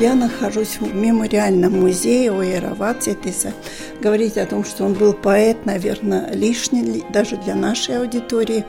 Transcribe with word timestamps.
Я 0.00 0.14
нахожусь 0.14 0.78
в 0.80 0.94
мемориальном 0.94 1.78
музее 1.78 2.32
Оэра 2.32 2.74
Вацитиса. 2.74 3.52
Говорить 4.00 4.38
о 4.38 4.46
том, 4.46 4.64
что 4.64 4.86
он 4.86 4.94
был 4.94 5.12
поэт, 5.12 5.66
наверное, 5.66 6.32
лишний 6.32 7.04
даже 7.10 7.36
для 7.36 7.54
нашей 7.54 7.98
аудитории. 7.98 8.64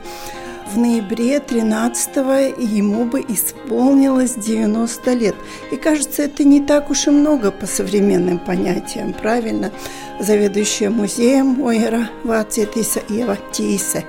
В 0.70 0.76
ноябре 0.76 1.40
13 1.40 2.16
ему 2.58 3.06
бы 3.06 3.24
исполнилось 3.26 4.34
90 4.34 5.12
лет. 5.14 5.34
И 5.70 5.76
кажется, 5.76 6.24
это 6.24 6.44
не 6.44 6.60
так 6.60 6.90
уж 6.90 7.06
и 7.06 7.10
много 7.10 7.50
по 7.50 7.64
современным 7.64 8.38
понятиям, 8.38 9.14
правильно? 9.14 9.72
Заведующая 10.20 10.90
музеем 10.90 11.66
Оэра 11.66 12.10
Вацитиса 12.24 13.00
Ева 13.08 13.38
Тисе 13.52 14.04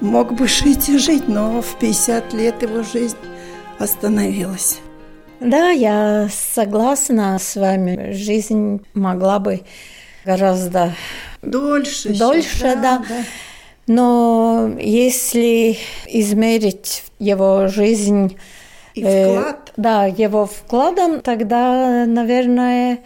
мог 0.00 0.34
бы 0.34 0.46
жить 0.46 0.88
и 0.88 0.98
жить, 0.98 1.26
но 1.26 1.62
в 1.62 1.80
50 1.80 2.32
лет 2.32 2.62
его 2.62 2.84
жизнь 2.84 3.16
остановилась. 3.80 4.78
Да, 5.40 5.70
я 5.70 6.28
согласна 6.30 7.38
с 7.38 7.56
вами. 7.56 8.12
Жизнь 8.12 8.84
могла 8.94 9.38
бы 9.38 9.62
гораздо 10.24 10.92
дольше, 11.42 12.10
дольше 12.10 12.62
да, 12.62 12.74
да. 12.74 13.04
да. 13.08 13.24
Но 13.86 14.70
если 14.78 15.78
измерить 16.06 17.04
его 17.18 17.68
жизнь 17.68 18.36
и 18.94 19.00
вклад, 19.02 19.70
э, 19.70 19.72
да, 19.76 20.04
его 20.04 20.46
вкладом, 20.46 21.20
тогда, 21.20 22.04
наверное, 22.06 23.00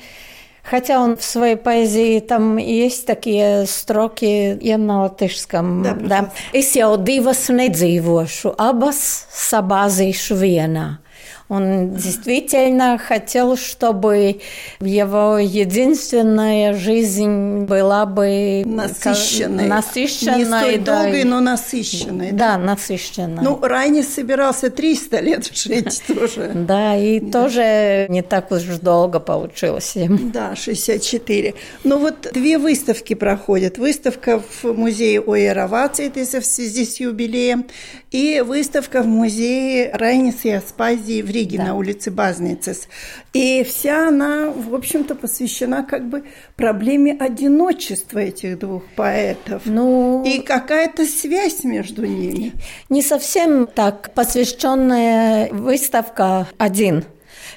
Хотя 0.65 1.01
он 1.01 1.19
в 1.19 1.23
своей 1.23 1.57
поэзии 1.57 2.21
там 2.21 2.57
есть 2.57 3.07
такие 3.07 3.67
строки 3.67 4.59
я 4.63 4.79
на 4.79 5.03
латышском. 5.03 5.83
Да, 5.83 5.93
да. 5.93 6.31
Es 6.55 6.73
jau 6.73 6.97
divas 6.97 7.51
nedzīvošu, 7.53 8.55
abas 8.57 9.29
sabāzīšu 9.29 10.39
vienā. 10.41 11.04
Он 11.49 11.95
действительно 11.95 12.97
хотел, 12.97 13.59
чтобы 13.59 14.41
его 14.81 15.37
единственная 15.39 16.73
жизнь 16.73 17.65
была 17.65 18.07
бы 18.07 18.63
насыщенной. 18.65 19.67
насыщенной 19.67 20.39
Не 20.39 20.45
столь 20.47 20.79
да, 20.79 21.03
долгой, 21.03 21.25
но 21.25 21.41
насыщенной. 21.41 22.33
Да, 22.33 22.57
насыщенной. 22.57 23.43
Ну, 23.43 23.59
Райнис 23.61 24.15
собирался 24.15 24.71
300 24.71 25.21
лет 25.21 25.51
жить 25.55 26.03
тоже. 26.07 26.51
Да, 26.55 26.97
и 26.97 27.21
да. 27.21 27.41
тоже 27.41 28.07
не 28.09 28.23
так 28.23 28.51
уж 28.51 28.63
долго 28.81 29.21
получилось 29.21 29.97
им. 29.97 30.31
Да, 30.33 30.57
64. 30.57 31.55
Ну 31.85 31.99
вот 31.99 32.31
две 32.33 32.57
выставки 32.57 33.13
проходят. 33.13 33.77
Выставка 33.77 34.41
в 34.63 34.73
музее 34.73 35.21
Оэра 35.21 35.67
Вацитиса 35.67 36.41
в 36.41 36.47
связи 36.47 36.87
с 36.87 37.01
юбилеем 37.01 37.67
и 38.11 38.43
выставка 38.47 39.03
в 39.03 39.07
музее 39.07 39.91
Райниса 39.93 40.49
и 40.49 40.51
Аспазии 40.53 41.21
в 41.21 41.34
Риге 41.35 41.59
да. 41.59 41.65
на 41.65 41.75
улице 41.75 42.11
Базницес. 42.11 42.89
И 43.33 43.63
вся 43.65 44.09
она, 44.09 44.51
в 44.51 44.75
общем-то, 44.75 45.15
посвящена 45.15 45.83
как 45.85 46.09
бы 46.09 46.25
проблеме 46.57 47.13
одиночества 47.13 48.21
этих 48.21 48.59
двух 48.59 48.85
поэтов. 48.97 49.63
Ну, 49.67 50.25
и 50.25 50.41
какая-то 50.41 51.05
связь 51.05 51.65
между 51.65 52.07
ними. 52.07 52.53
Не 52.89 53.03
совсем 53.03 53.67
так. 53.67 54.15
Посвященная 54.15 55.51
выставка 55.53 56.47
один, 56.57 57.05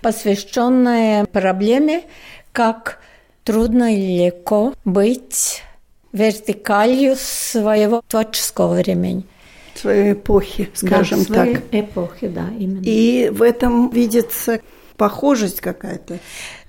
посвященная 0.01 1.25
проблеме, 1.25 2.03
как 2.51 2.99
трудно 3.43 3.95
и 3.95 4.25
легко 4.25 4.73
быть 4.83 5.61
вертикалью 6.11 7.15
своего 7.15 8.01
творческого 8.07 8.73
времени 8.73 9.23
своей 9.77 10.13
эпохи, 10.13 10.69
скажем 10.73 11.19
да, 11.19 11.25
своей 11.25 11.55
так. 11.55 11.63
эпохи, 11.71 12.27
да, 12.27 12.49
именно. 12.57 12.83
И 12.83 13.29
в 13.29 13.41
этом 13.41 13.89
видится 13.89 14.61
похожесть 14.97 15.61
какая-то. 15.61 16.19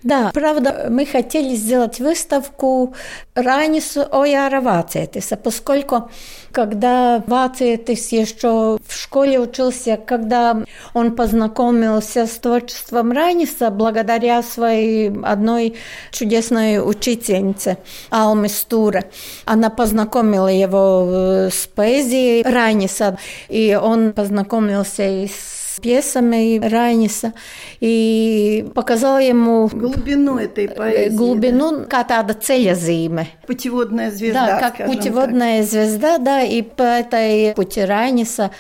Да, 0.09 0.31
правда, 0.33 0.87
мы 0.89 1.05
хотели 1.05 1.55
сделать 1.55 2.01
выставку 2.01 2.95
Райнису 3.35 4.07
Ояра 4.11 4.63
Вацетиса, 4.63 5.37
поскольку 5.37 6.11
когда 6.51 7.23
Вацетис 7.27 8.11
еще 8.11 8.79
в 8.87 8.95
школе 8.95 9.39
учился, 9.39 9.99
когда 9.99 10.63
он 10.95 11.15
познакомился 11.15 12.27
с 12.27 12.39
творчеством 12.39 13.13
Райниса 13.13 13.69
благодаря 13.69 14.43
своей 14.43 15.13
одной 15.25 15.77
чудесной 16.11 16.79
учительнице 16.79 17.77
Алме 18.11 18.49
Стуре. 18.49 19.11
Она 19.45 19.69
познакомила 19.69 20.49
его 20.49 21.07
э, 21.07 21.51
с 21.51 21.67
поэзией 21.67 22.45
Райниса, 22.45 23.19
и 23.51 23.79
он 23.79 24.15
познакомился 24.15 25.07
и 25.07 25.27
с 25.27 25.58
пьесами 25.81 26.59
Райниса 26.59 27.33
и 27.81 28.67
показала 28.75 29.19
ему 29.19 29.69
глубину 29.69 30.37
этой 30.39 30.67
э, 30.67 30.75
поэзии. 30.75 31.17
Глубину, 31.17 31.71
да? 31.79 31.85
kā 31.85 32.05
tāda 32.09 32.35
ceļazīme. 32.35 33.27
Путеводная 33.47 34.11
звезда, 34.11 34.47
Да, 34.47 34.71
как 34.71 34.87
путеводная 34.87 35.61
так. 35.61 35.71
звезда, 35.71 36.19
да, 36.19 36.43
и 36.43 36.63
по 36.63 36.83
этой 36.83 37.55
пути 37.55 37.81
Райниса 37.83 38.51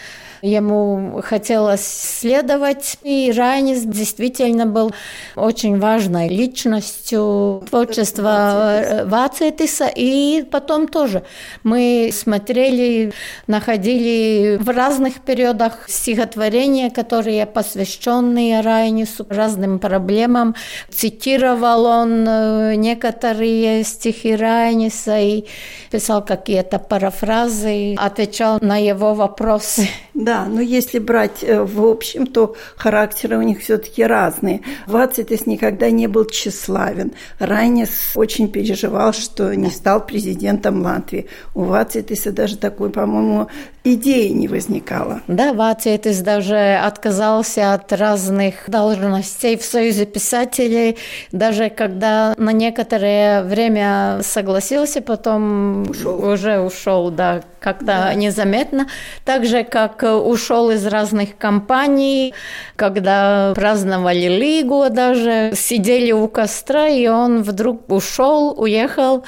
Ему 0.42 1.20
хотелось 1.24 1.86
следовать, 1.86 2.98
и 3.02 3.32
Райнис 3.36 3.82
действительно 3.82 4.66
был 4.66 4.92
очень 5.36 5.78
важной 5.78 6.28
личностью 6.28 7.64
творчества 7.68 9.04
Вацетиса, 9.04 9.90
и 9.94 10.44
потом 10.50 10.88
тоже. 10.88 11.24
Мы 11.62 12.10
смотрели, 12.12 13.12
находили 13.46 14.58
в 14.60 14.68
разных 14.68 15.20
периодах 15.20 15.88
стихотворения, 15.88 16.90
которые 16.90 17.46
посвященные 17.46 18.60
Райнису, 18.60 19.26
разным 19.28 19.78
проблемам. 19.78 20.54
Цитировал 20.90 21.86
он 21.86 22.26
э, 22.28 22.74
некоторые 22.76 23.84
стихи 23.84 24.36
Райниса 24.36 25.18
и 25.18 25.44
писал 25.90 26.24
какие-то 26.24 26.78
парафразы, 26.78 27.94
отвечал 27.96 28.58
на 28.60 28.76
его 28.76 29.14
вопросы. 29.14 29.88
Да, 30.28 30.44
но 30.44 30.60
если 30.60 30.98
брать 30.98 31.42
э, 31.42 31.62
в 31.64 31.86
общем, 31.86 32.26
то 32.26 32.54
характеры 32.76 33.38
у 33.38 33.40
них 33.40 33.60
все-таки 33.60 34.04
разные. 34.04 34.60
Вацитис 34.86 35.46
никогда 35.46 35.88
не 35.88 36.06
был 36.06 36.26
тщеславен. 36.26 37.12
Райнис 37.38 38.12
очень 38.14 38.52
переживал, 38.52 39.14
что 39.14 39.56
не 39.56 39.70
стал 39.70 40.04
президентом 40.04 40.82
Латвии. 40.82 41.28
У 41.54 41.62
Вацитиса 41.62 42.30
даже 42.30 42.58
такой, 42.58 42.90
по-моему, 42.90 43.48
идеи 43.84 44.28
не 44.28 44.48
возникало. 44.48 45.22
Да, 45.28 45.54
Вацитис 45.54 46.20
даже 46.20 46.74
отказался 46.74 47.72
от 47.72 47.90
разных 47.94 48.68
должностей 48.68 49.56
в 49.56 49.64
Союзе 49.64 50.04
писателей, 50.04 50.98
даже 51.32 51.70
когда 51.70 52.34
на 52.36 52.52
некоторое 52.52 53.44
время 53.44 54.20
согласился, 54.22 55.00
потом 55.00 55.88
ушел. 55.88 56.22
уже 56.22 56.60
ушел, 56.60 57.10
да, 57.10 57.40
как-то 57.60 57.86
да. 57.86 58.14
незаметно. 58.14 58.88
Так 59.24 59.44
же, 59.44 59.64
как 59.64 60.02
ушел 60.02 60.70
из 60.70 60.86
разных 60.86 61.36
компаний, 61.36 62.34
когда 62.76 63.52
праздновали 63.54 64.28
Лигу 64.28 64.86
даже, 64.90 65.52
сидели 65.54 66.12
у 66.12 66.28
костра, 66.28 66.88
и 66.88 67.06
он 67.06 67.42
вдруг 67.42 67.90
ушел, 67.90 68.54
уехал 68.56 69.24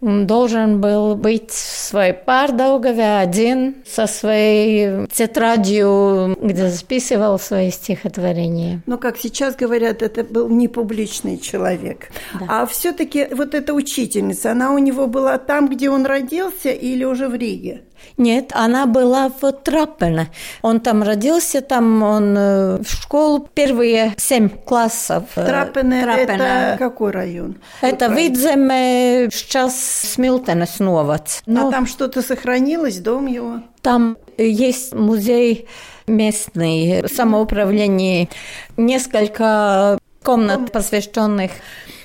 должен 0.00 0.80
был 0.80 1.16
быть 1.16 1.50
свой 1.50 2.12
пар 2.12 2.52
Даугаве 2.52 3.18
один 3.18 3.76
со 3.84 4.06
своей 4.06 5.06
тетрадью, 5.08 6.36
где 6.40 6.68
записывал 6.68 7.38
свои 7.38 7.70
стихотворения. 7.70 8.80
Но, 8.86 8.98
как 8.98 9.18
сейчас 9.18 9.56
говорят, 9.56 10.02
это 10.02 10.22
был 10.22 10.48
не 10.48 10.68
публичный 10.68 11.38
человек. 11.38 12.10
Да. 12.38 12.46
А 12.62 12.66
все-таки 12.66 13.26
вот 13.32 13.54
эта 13.54 13.74
учительница, 13.74 14.52
она 14.52 14.72
у 14.72 14.78
него 14.78 15.06
была 15.06 15.38
там, 15.38 15.68
где 15.68 15.90
он 15.90 16.06
родился 16.06 16.70
или 16.70 17.04
уже 17.04 17.28
в 17.28 17.34
Риге? 17.34 17.82
Нет, 18.16 18.50
она 18.54 18.86
была 18.86 19.30
в 19.40 19.52
Траппене. 19.52 20.28
Он 20.62 20.80
там 20.80 21.02
родился, 21.02 21.60
там 21.60 22.02
он 22.02 22.36
э, 22.36 22.78
в 22.78 22.90
школу 22.90 23.48
первые 23.52 24.14
семь 24.16 24.48
классов. 24.48 25.24
Траппене, 25.34 26.02
Траппене. 26.02 26.34
это 26.34 26.76
какой 26.78 27.12
район? 27.12 27.56
Это 27.80 28.06
Видземе, 28.06 29.28
сейчас 29.30 29.78
Смилтенес 29.78 30.78
новац. 30.78 31.40
Но 31.46 31.68
а 31.68 31.70
там 31.70 31.86
что-то 31.86 32.22
сохранилось, 32.22 32.98
дом 32.98 33.26
его? 33.26 33.60
Там 33.82 34.16
есть 34.36 34.94
музей 34.94 35.68
местный, 36.06 37.04
самоуправление, 37.08 38.28
несколько 38.76 39.98
комнат, 40.22 40.72
посвященных 40.72 41.52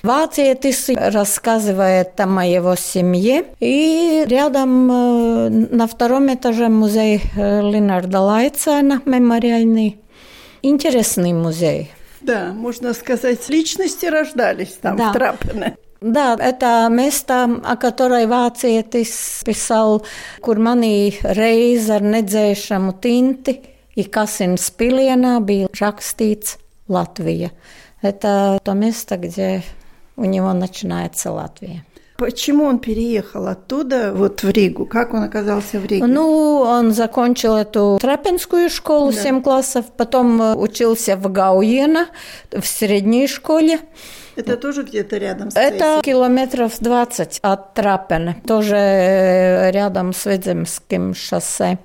Вациетис 0.03 0.89
рассказывает 0.89 2.15
там 2.15 2.37
о 2.37 2.45
его 2.45 2.75
семье. 2.75 3.45
И 3.61 4.25
рядом 4.27 4.91
э, 4.91 5.49
на 5.49 5.87
втором 5.87 6.33
этаже 6.33 6.67
музей 6.67 7.21
э, 7.37 7.61
Линарда 7.61 8.19
Лайцена, 8.19 9.01
мемориальный. 9.05 10.01
Интересный 10.61 11.31
музей. 11.31 11.89
Да, 12.19 12.51
можно 12.53 12.93
сказать, 12.93 13.47
личности 13.47 14.05
рождались 14.05 14.77
там 14.81 14.97
да. 14.97 15.11
в 15.11 15.13
Трапене. 15.13 15.77
Да, 16.01 16.35
это 16.37 16.89
место, 16.91 17.61
о 17.63 17.77
которой 17.77 18.25
vācietis 18.25 19.45
писал, 19.45 20.03
kur 20.43 20.59
manī 20.59 21.15
reiz 21.23 21.87
ar 21.87 22.03
nedzēšamu 22.03 22.99
tinti, 22.99 23.61
и 23.95 24.03
Касинс 24.03 24.67
пilienā 24.75 25.37
bija 25.39 25.71
rakstīts 25.71 26.57
Латвия. 26.89 27.51
Это 28.01 28.59
то 28.61 28.73
место, 28.73 29.15
где 29.15 29.63
у 30.15 30.25
него 30.25 30.53
начинается 30.53 31.31
Латвия. 31.31 31.85
Почему 32.17 32.65
он 32.65 32.79
переехал 32.79 33.47
оттуда 33.47 34.13
вот 34.13 34.43
в 34.43 34.49
Ригу? 34.49 34.85
Как 34.85 35.13
он 35.13 35.23
оказался 35.23 35.79
в 35.79 35.85
Риге? 35.85 36.05
Ну, 36.05 36.59
он 36.59 36.91
закончил 36.91 37.55
эту 37.55 37.97
Трапинскую 37.99 38.69
школу, 38.69 39.11
да. 39.11 39.19
7 39.19 39.41
классов, 39.41 39.85
потом 39.97 40.41
э, 40.41 40.55
учился 40.55 41.17
в 41.17 41.31
Гауена, 41.31 42.07
в 42.51 42.65
средней 42.65 43.27
школе. 43.27 43.79
Это 44.35 44.57
тоже 44.57 44.83
где-то 44.83 45.17
рядом 45.17 45.51
с 45.51 45.55
Это 45.55 45.77
Цейси? 45.77 46.01
километров 46.03 46.73
20 46.79 47.39
от 47.41 47.73
Трапена, 47.73 48.35
тоже 48.47 48.75
э, 48.75 49.71
рядом 49.71 50.13
с 50.13 50.25
Ведземским 50.25 51.15
шоссе. 51.15 51.79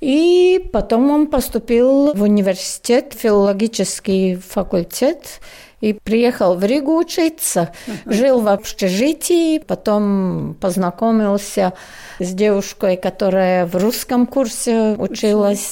И 0.00 0.68
потом 0.72 1.10
он 1.10 1.26
поступил 1.26 2.12
в 2.12 2.22
университет, 2.22 3.14
филологический 3.16 4.36
факультет, 4.36 5.40
и 5.80 5.92
приехал 5.92 6.56
в 6.56 6.64
Ригу 6.64 6.96
учиться. 6.96 7.72
Жил 8.06 8.40
в 8.40 8.48
общежитии, 8.48 9.58
потом 9.58 10.56
познакомился 10.60 11.74
с 12.18 12.32
девушкой, 12.32 12.96
которая 12.96 13.66
в 13.66 13.76
русском 13.76 14.26
курсе 14.26 14.96
училась, 14.98 15.64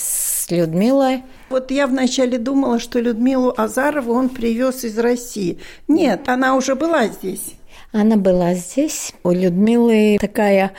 с 0.46 0.50
Людмилой. 0.50 1.24
Вот 1.50 1.70
я 1.70 1.86
вначале 1.86 2.38
думала, 2.38 2.78
что 2.78 3.00
Людмилу 3.00 3.52
Азарову 3.56 4.12
он 4.14 4.28
привез 4.28 4.84
из 4.84 4.98
России. 4.98 5.58
Нет, 5.88 6.28
она 6.28 6.54
уже 6.54 6.74
была 6.74 7.08
здесь. 7.08 7.54
Она 7.92 8.16
была 8.16 8.54
здесь. 8.54 9.12
У 9.24 9.30
Людмилы 9.30 10.18
такая 10.20 10.72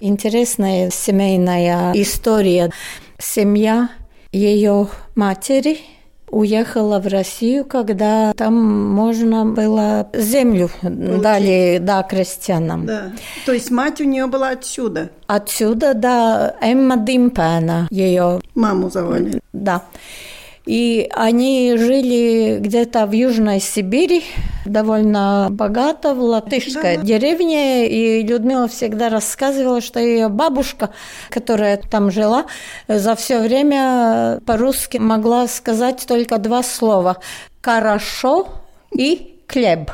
интересная 0.00 0.90
семейная 0.90 1.92
история. 1.94 2.70
Семья 3.18 3.90
ее 4.32 4.88
матери– 5.14 5.80
уехала 6.34 6.98
в 6.98 7.06
Россию, 7.06 7.64
когда 7.64 8.32
там 8.34 8.54
можно 8.54 9.46
было 9.46 10.08
землю 10.12 10.68
Получить. 10.82 11.22
дали 11.22 11.78
да, 11.80 12.02
крестьянам. 12.02 12.86
Да. 12.86 13.12
То 13.46 13.52
есть 13.52 13.70
мать 13.70 14.00
у 14.00 14.04
нее 14.04 14.26
была 14.26 14.50
отсюда? 14.50 15.10
Отсюда, 15.26 15.94
да, 15.94 16.56
Эмма 16.60 16.96
Димпена 16.96 17.86
ее. 17.90 18.40
Маму 18.54 18.90
звали? 18.90 19.40
Да. 19.52 19.82
И 20.66 21.10
они 21.12 21.74
жили 21.76 22.58
где-то 22.58 23.04
в 23.04 23.12
Южной 23.12 23.60
Сибири, 23.60 24.24
довольно 24.64 25.48
богато, 25.50 26.14
в 26.14 26.20
латышской 26.20 26.96
да. 26.96 27.02
деревне. 27.02 27.86
И 27.86 28.22
Людмила 28.22 28.66
всегда 28.66 29.10
рассказывала, 29.10 29.82
что 29.82 30.00
ее 30.00 30.28
бабушка, 30.28 30.90
которая 31.28 31.76
там 31.76 32.10
жила, 32.10 32.46
за 32.88 33.14
все 33.14 33.40
время 33.40 34.40
по-русски 34.46 34.96
могла 34.96 35.48
сказать 35.48 36.04
только 36.08 36.38
два 36.38 36.62
слова 36.62 37.18
«хорошо» 37.60 38.48
и 38.96 39.38
«хлеб». 39.46 39.90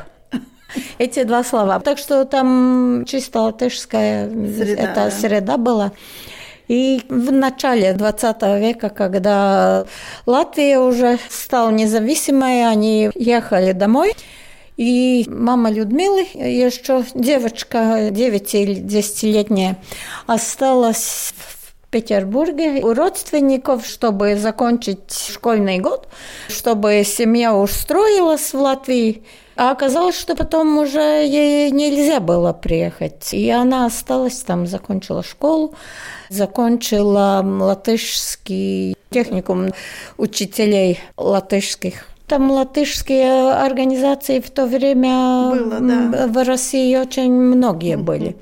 Эти 0.97 1.23
два 1.23 1.43
слова. 1.43 1.81
Так 1.81 1.97
что 1.97 2.23
там 2.23 3.03
чисто 3.05 3.41
латышская 3.41 4.29
среда, 4.29 4.81
эта 4.81 4.95
да. 4.95 5.11
среда 5.11 5.57
была. 5.57 5.91
И 6.71 7.01
в 7.09 7.33
начале 7.33 7.91
20 7.91 8.41
века, 8.61 8.87
когда 8.87 9.85
Латвия 10.25 10.79
уже 10.79 11.19
стала 11.29 11.69
независимой, 11.69 12.65
они 12.65 13.11
ехали 13.13 13.73
домой. 13.73 14.13
И 14.77 15.25
мама 15.27 15.69
Людмилы, 15.69 16.25
еще 16.33 17.03
девочка 17.13 18.07
9 18.09 18.55
или 18.55 18.81
10-летняя, 18.81 19.75
осталась 20.27 21.33
в 21.35 21.60
Петербурге 21.91 22.81
у 22.83 22.93
родственников, 22.93 23.85
чтобы 23.85 24.35
закончить 24.37 25.13
школьный 25.13 25.79
год, 25.79 26.07
чтобы 26.47 27.03
семья 27.05 27.53
устроилась 27.55 28.53
в 28.53 28.59
Латвии. 28.59 29.23
А 29.57 29.71
оказалось, 29.71 30.17
что 30.17 30.35
потом 30.35 30.77
уже 30.79 30.99
ей 30.99 31.69
нельзя 31.69 32.19
было 32.19 32.53
приехать. 32.53 33.33
И 33.33 33.49
она 33.49 33.85
осталась 33.85 34.39
там, 34.39 34.65
закончила 34.65 35.21
школу 35.21 35.75
закончила 36.31 37.43
латышский 37.43 38.95
техникум 39.09 39.67
учителей 40.17 40.99
латышских. 41.17 42.07
Там 42.27 42.49
латышские 42.49 43.51
организации 43.51 44.39
в 44.39 44.49
то 44.49 44.65
время 44.65 45.51
Было, 45.51 45.79
да. 45.81 46.27
в 46.27 46.47
России 46.47 46.95
очень 46.95 47.31
многие 47.33 47.97
были. 47.97 48.37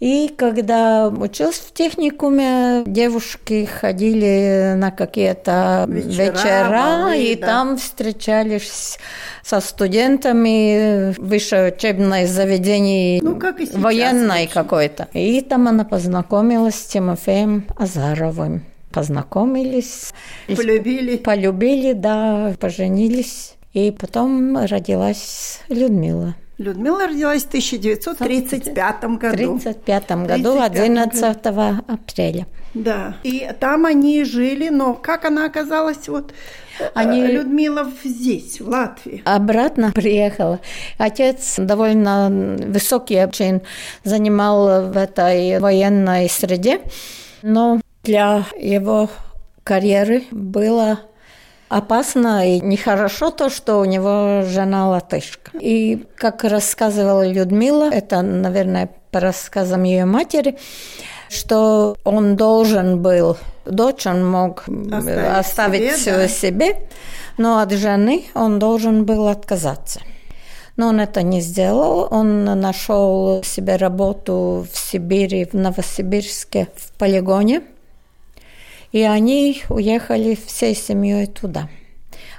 И 0.00 0.32
когда 0.34 1.08
учился 1.08 1.62
в 1.62 1.74
техникуме, 1.74 2.84
девушки 2.86 3.66
ходили 3.66 4.72
на 4.74 4.90
какие-то 4.90 5.84
вечера, 5.88 6.22
вечера 6.24 7.14
и 7.14 7.36
да. 7.36 7.46
там 7.46 7.76
встречались 7.76 8.98
со 9.44 9.60
студентами 9.60 11.14
высшее 11.20 11.70
учебное 11.70 12.26
заведение 12.26 13.20
ну, 13.22 13.38
как 13.38 13.56
военной 13.74 14.46
какой-то. 14.46 15.06
И 15.12 15.42
там 15.42 15.68
она 15.68 15.84
познакомилась 15.84 16.76
с 16.76 16.86
Тимофеем 16.86 17.66
Азаровым. 17.76 18.64
Познакомились. 18.92 20.14
Полюбили. 20.46 21.18
Полюбили, 21.18 21.92
да, 21.92 22.54
поженились. 22.58 23.54
И 23.74 23.90
потом 23.90 24.56
родилась 24.64 25.60
Людмила. 25.68 26.36
Людмила 26.60 27.06
родилась 27.06 27.44
в 27.44 27.48
1935 27.48 29.04
году. 29.16 29.56
В 29.56 29.66
1935 29.66 30.10
году, 30.26 30.60
11 30.60 31.36
апреля. 31.88 32.46
Да, 32.74 33.16
и 33.22 33.50
там 33.58 33.86
они 33.86 34.24
жили, 34.24 34.68
но 34.68 34.92
как 34.92 35.24
она 35.24 35.46
оказалась 35.46 36.06
вот 36.06 36.34
э, 36.78 36.84
они... 36.92 37.22
Людмила 37.26 37.90
здесь, 38.04 38.60
в 38.60 38.68
Латвии. 38.68 39.22
Обратно 39.24 39.90
приехала. 39.94 40.60
Отец 40.98 41.54
довольно 41.56 42.28
высокий 42.30 43.24
очень 43.24 43.62
занимал 44.04 44.90
в 44.90 44.98
этой 44.98 45.60
военной 45.60 46.28
среде, 46.28 46.82
но 47.40 47.80
для 48.04 48.44
его 48.58 49.08
карьеры 49.64 50.24
было 50.30 51.00
опасно 51.70 52.46
и 52.46 52.60
нехорошо 52.60 53.30
то, 53.30 53.48
что 53.48 53.78
у 53.80 53.84
него 53.84 54.42
жена 54.42 54.88
латышка. 54.88 55.52
И, 55.58 56.04
как 56.16 56.44
рассказывала 56.44 57.26
Людмила, 57.26 57.88
это, 57.90 58.20
наверное, 58.22 58.90
по 59.10 59.20
рассказам 59.20 59.84
ее 59.84 60.04
матери, 60.04 60.58
что 61.30 61.96
он 62.04 62.36
должен 62.36 63.00
был, 63.00 63.38
дочь 63.64 64.06
он 64.06 64.28
мог 64.28 64.64
оставить, 64.92 65.38
оставить 65.38 65.96
себе, 65.96 66.16
да. 66.16 66.28
себе, 66.28 66.76
но 67.38 67.60
от 67.60 67.72
жены 67.72 68.24
он 68.34 68.58
должен 68.58 69.04
был 69.04 69.28
отказаться. 69.28 70.00
Но 70.76 70.88
он 70.88 70.98
это 70.98 71.22
не 71.22 71.40
сделал. 71.40 72.08
Он 72.10 72.44
нашел 72.44 73.42
себе 73.44 73.76
работу 73.76 74.66
в 74.72 74.76
Сибири, 74.76 75.44
в 75.44 75.54
Новосибирске, 75.54 76.68
в 76.74 76.92
полигоне– 76.98 77.62
и 78.92 79.02
они 79.02 79.62
уехали 79.68 80.36
всей 80.46 80.74
семьей 80.74 81.26
туда. 81.26 81.68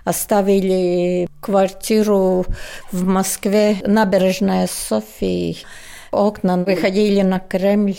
Оставили 0.03 1.27
квартиру 1.39 2.45
в 2.91 3.05
Москве, 3.05 3.77
набережная 3.85 4.67
Софии. 4.67 5.57
Окна 6.11 6.57
выходили 6.57 7.21
на 7.21 7.39
Кремль. 7.39 7.97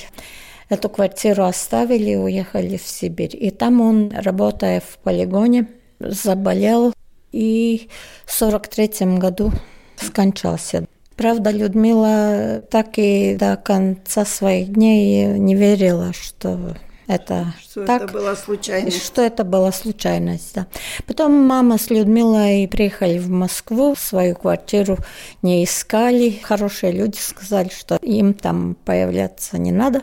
Эту 0.68 0.88
квартиру 0.88 1.44
оставили 1.44 2.10
и 2.10 2.16
уехали 2.16 2.76
в 2.76 2.86
Сибирь. 2.86 3.36
И 3.38 3.50
там 3.50 3.80
он, 3.80 4.12
работая 4.14 4.80
в 4.80 4.98
полигоне, 4.98 5.68
заболел 6.00 6.92
и 7.30 7.88
в 8.24 8.32
43 8.32 9.18
году 9.18 9.52
скончался. 9.96 10.86
Правда, 11.16 11.50
Людмила 11.50 12.62
так 12.70 12.94
и 12.96 13.36
до 13.38 13.56
конца 13.56 14.24
своих 14.24 14.72
дней 14.72 15.38
не 15.38 15.54
верила, 15.54 16.12
что 16.12 16.74
Это 17.06 17.54
что 17.60 17.84
так, 17.84 18.04
это 18.04 18.12
была 18.12 18.36
случайность. 18.36 19.04
Что 19.04 19.22
это 19.22 19.44
была 19.44 19.72
случайность, 19.72 20.54
да. 20.54 20.66
Потом 21.06 21.32
мама 21.32 21.78
с 21.78 21.90
Людмилой 21.90 22.68
приехали 22.68 23.18
в 23.18 23.28
Москву, 23.28 23.94
свою 23.96 24.34
квартиру 24.34 24.98
не 25.42 25.64
искали. 25.64 26.40
Хорошие 26.42 26.92
люди 26.92 27.18
сказали, 27.18 27.68
что 27.68 27.96
им 27.96 28.34
там 28.34 28.76
появляться 28.84 29.58
не 29.58 29.72
надо. 29.72 30.02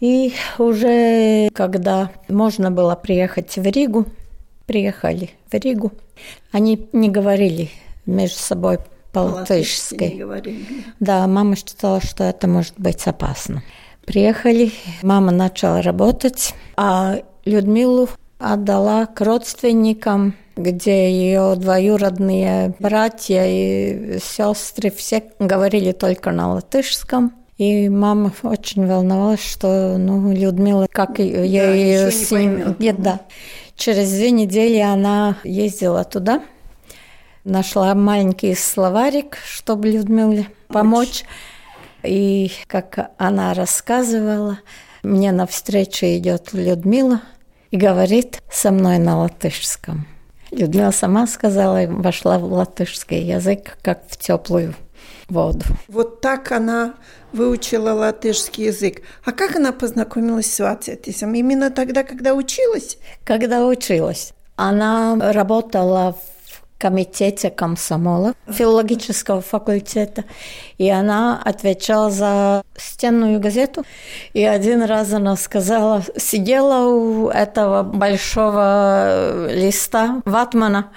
И 0.00 0.34
уже 0.58 1.48
когда 1.54 2.10
можно 2.28 2.70
было 2.70 2.96
приехать 2.96 3.56
в 3.56 3.64
Ригу, 3.64 4.06
приехали 4.66 5.30
в 5.50 5.54
Ригу, 5.54 5.92
они 6.50 6.88
не 6.92 7.08
говорили 7.08 7.70
между 8.06 8.38
собой 8.38 8.78
по-латышски. 9.12 10.24
Да, 10.98 11.26
мама 11.26 11.54
считала, 11.54 12.00
что 12.00 12.24
это 12.24 12.48
может 12.48 12.74
быть 12.78 13.06
опасно. 13.06 13.62
Приехали, 14.04 14.72
мама 15.02 15.30
начала 15.30 15.80
работать, 15.80 16.54
а 16.76 17.18
Людмилу 17.44 18.08
отдала 18.38 19.06
к 19.06 19.20
родственникам, 19.20 20.34
где 20.56 21.10
ее 21.10 21.54
двоюродные 21.56 22.74
братья 22.78 23.44
и 23.46 24.18
сестры 24.18 24.90
все 24.90 25.22
говорили 25.38 25.92
только 25.92 26.30
на 26.32 26.54
латышском. 26.54 27.32
И 27.58 27.88
мама 27.88 28.32
очень 28.42 28.86
волновалась, 28.86 29.44
что 29.44 29.96
ну, 29.96 30.32
Людмила, 30.32 30.88
как 30.90 31.18
да, 31.18 31.22
ее 31.22 32.10
с 32.10 32.30
ним... 32.32 32.74
Нет, 32.78 33.00
да. 33.00 33.20
Через 33.76 34.10
две 34.10 34.30
недели 34.30 34.78
она 34.78 35.36
ездила 35.44 36.02
туда, 36.02 36.42
нашла 37.44 37.94
маленький 37.94 38.54
словарик, 38.54 39.38
чтобы 39.46 39.88
Людмиле 39.88 40.48
помочь. 40.68 41.24
И 42.02 42.50
как 42.66 43.10
она 43.18 43.54
рассказывала, 43.54 44.58
мне 45.02 45.32
навстречу 45.32 46.06
идет 46.06 46.52
Людмила 46.52 47.20
и 47.70 47.76
говорит 47.76 48.42
со 48.50 48.70
мной 48.70 48.98
на 48.98 49.18
латышском. 49.18 50.06
Людмила 50.50 50.90
сама 50.90 51.26
сказала, 51.26 51.86
вошла 51.86 52.38
в 52.38 52.44
латышский 52.44 53.22
язык, 53.22 53.78
как 53.82 54.02
в 54.08 54.16
теплую 54.18 54.74
воду. 55.28 55.64
Вот 55.88 56.20
так 56.20 56.52
она 56.52 56.94
выучила 57.32 57.92
латышский 57.92 58.66
язык. 58.66 59.02
А 59.24 59.32
как 59.32 59.56
она 59.56 59.72
познакомилась 59.72 60.52
с 60.52 60.60
Вацетисом? 60.60 61.34
Именно 61.34 61.70
тогда, 61.70 62.02
когда 62.02 62.34
училась? 62.34 62.98
Когда 63.24 63.66
училась. 63.66 64.34
Она 64.56 65.16
работала 65.32 66.16
комитете 66.82 67.48
комсомола 67.48 68.34
филологического 68.48 69.40
факультета, 69.40 70.24
и 70.78 70.90
она 70.90 71.40
отвечала 71.44 72.10
за 72.10 72.64
стенную 72.76 73.38
газету. 73.38 73.84
И 74.32 74.44
один 74.44 74.82
раз 74.82 75.12
она 75.12 75.36
сказала, 75.36 76.02
сидела 76.16 76.88
у 76.88 77.28
этого 77.28 77.84
большого 77.84 79.46
листа 79.48 80.22
ватмана, 80.24 80.90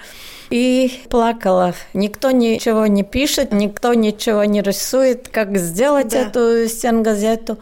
и 0.50 0.90
плакала. 1.08 1.74
Никто 1.94 2.32
ничего 2.32 2.86
не 2.86 3.04
пишет, 3.04 3.52
никто 3.52 3.94
ничего 3.94 4.42
не 4.44 4.62
рисует, 4.62 5.28
как 5.28 5.56
сделать 5.56 6.08
да. 6.08 6.18
эту 6.18 6.68
стенгазету. 6.68 7.58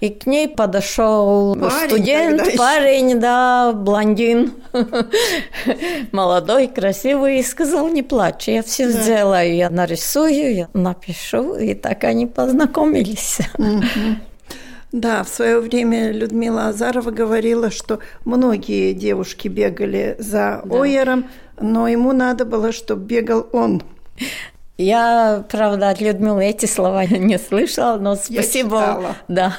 И 0.00 0.10
к 0.10 0.26
ней 0.26 0.46
подошел 0.46 1.54
парень 1.54 1.88
студент, 1.88 2.56
парень, 2.56 3.18
да, 3.18 3.72
блондин, 3.72 4.52
молодой, 6.12 6.68
красивый, 6.68 7.40
и 7.40 7.42
сказал, 7.42 7.88
не 7.88 8.02
плачь, 8.02 8.48
я 8.48 8.62
все 8.62 8.92
да. 8.92 8.92
сделаю, 8.92 9.54
я 9.54 9.70
нарисую, 9.70 10.54
я 10.54 10.68
напишу. 10.74 11.56
И 11.56 11.74
так 11.74 12.04
они 12.04 12.26
познакомились. 12.26 13.38
Да, 14.92 15.24
в 15.24 15.28
свое 15.28 15.60
время 15.60 16.12
Людмила 16.12 16.68
Азарова 16.68 17.10
говорила, 17.10 17.70
что 17.70 17.98
многие 18.24 18.92
девушки 18.92 19.48
бегали 19.48 20.16
за 20.18 20.62
да. 20.64 20.74
Ойером, 20.74 21.26
но 21.60 21.88
ему 21.88 22.12
надо 22.12 22.44
было, 22.44 22.72
чтобы 22.72 23.04
бегал 23.04 23.46
он. 23.52 23.82
Я, 24.78 25.44
правда, 25.48 25.90
от 25.90 26.00
Людмилы 26.00 26.44
эти 26.44 26.66
слова 26.66 27.04
не 27.06 27.38
слышала, 27.38 27.96
но 27.98 28.16
спасибо. 28.16 29.16
Да. 29.28 29.56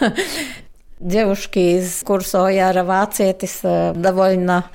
Девушки 0.99 1.77
из 1.77 2.01
курса 2.03 2.45
Ояра 2.47 2.83
Вацетис 2.83 3.59
э, 3.61 3.93
довольно 3.95 4.65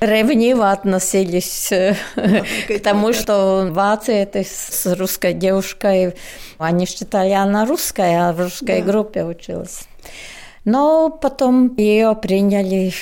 ревниво 0.00 0.70
относились 0.70 1.72
э, 1.72 1.94
к 2.68 2.82
тому, 2.82 3.12
что 3.12 3.68
Вацетис 3.70 4.50
с 4.50 4.96
русской 4.96 5.32
девушкой, 5.32 6.14
они 6.58 6.86
считали, 6.86 7.32
она 7.32 7.64
русская, 7.64 8.28
а 8.28 8.32
в 8.32 8.40
русской 8.40 8.82
да. 8.82 8.92
группе 8.92 9.24
училась. 9.24 9.84
Но 10.64 11.08
потом 11.08 11.74
ее 11.76 12.14
приняли 12.14 12.92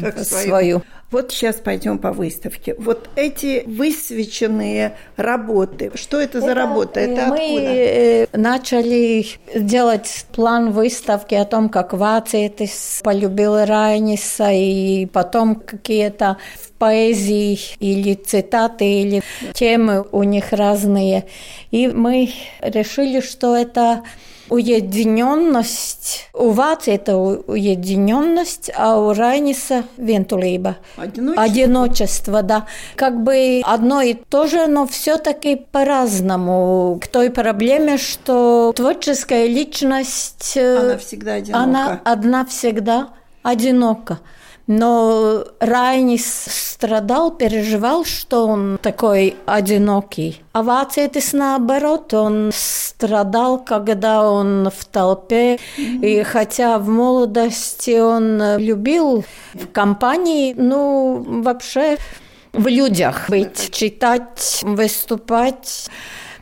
как 0.00 0.18
свою. 0.24 0.48
свою. 0.48 0.82
Вот 1.10 1.32
сейчас 1.32 1.56
пойдем 1.56 1.98
по 1.98 2.12
выставке. 2.12 2.74
Вот 2.78 3.08
эти 3.16 3.62
высвеченные 3.66 4.94
работы, 5.16 5.90
что 5.94 6.20
это, 6.20 6.36
это 6.38 6.48
за 6.48 6.54
работа? 6.54 7.00
Это 7.00 7.26
мы 7.28 7.36
откуда? 7.36 7.62
Э, 7.64 8.26
начали 8.34 9.26
делать 9.54 10.26
план 10.32 10.72
выставки 10.72 11.34
о 11.34 11.46
том, 11.46 11.70
как 11.70 11.94
Вацетис 11.94 13.00
полюбил 13.02 13.64
Райниса, 13.64 14.50
и 14.52 15.06
потом 15.06 15.54
какие-то 15.56 16.36
в 16.78 16.80
поэзии 16.80 17.58
или 17.80 18.14
цитаты, 18.14 19.02
или 19.02 19.22
темы 19.52 20.06
у 20.12 20.22
них 20.22 20.52
разные. 20.52 21.26
И 21.72 21.88
мы 21.88 22.30
решили, 22.60 23.20
что 23.20 23.56
это 23.56 24.04
уединенность. 24.48 26.28
У 26.32 26.50
Вации 26.50 26.94
это 26.94 27.16
уединенность, 27.16 28.70
а 28.76 28.96
у 28.96 29.12
Райниса 29.12 29.82
вентулиба. 29.96 30.76
Одиночество. 30.96 31.42
Одиночество, 31.42 32.42
да. 32.42 32.66
Как 32.94 33.22
бы 33.22 33.60
одно 33.64 34.00
и 34.00 34.14
то 34.14 34.46
же, 34.46 34.68
но 34.68 34.86
все-таки 34.86 35.56
по-разному. 35.56 37.00
К 37.02 37.08
той 37.08 37.30
проблеме, 37.30 37.98
что 37.98 38.72
творческая 38.74 39.48
личность... 39.48 40.56
Э, 40.56 40.78
она 40.78 40.98
всегда 40.98 41.34
одинока. 41.34 41.64
Она 41.64 42.00
одна 42.04 42.46
всегда 42.46 43.08
одинока. 43.42 44.20
Но 44.68 45.44
Райнис 45.60 46.24
страдал, 46.24 47.30
переживал, 47.30 48.04
что 48.04 48.46
он 48.46 48.78
такой 48.82 49.34
одинокий. 49.46 50.42
А 50.52 50.62
Вацетис 50.62 51.32
наоборот, 51.32 52.12
он 52.12 52.50
страдал, 52.54 53.64
когда 53.64 54.30
он 54.30 54.70
в 54.70 54.84
толпе. 54.84 55.58
И 55.76 56.22
хотя 56.22 56.78
в 56.78 56.86
молодости 56.86 57.98
он 57.98 58.58
любил 58.58 59.24
в 59.54 59.68
компании, 59.68 60.54
ну, 60.56 61.24
вообще 61.42 61.96
в 62.52 62.66
людях 62.66 63.30
быть, 63.30 63.70
читать, 63.72 64.60
выступать. 64.62 65.88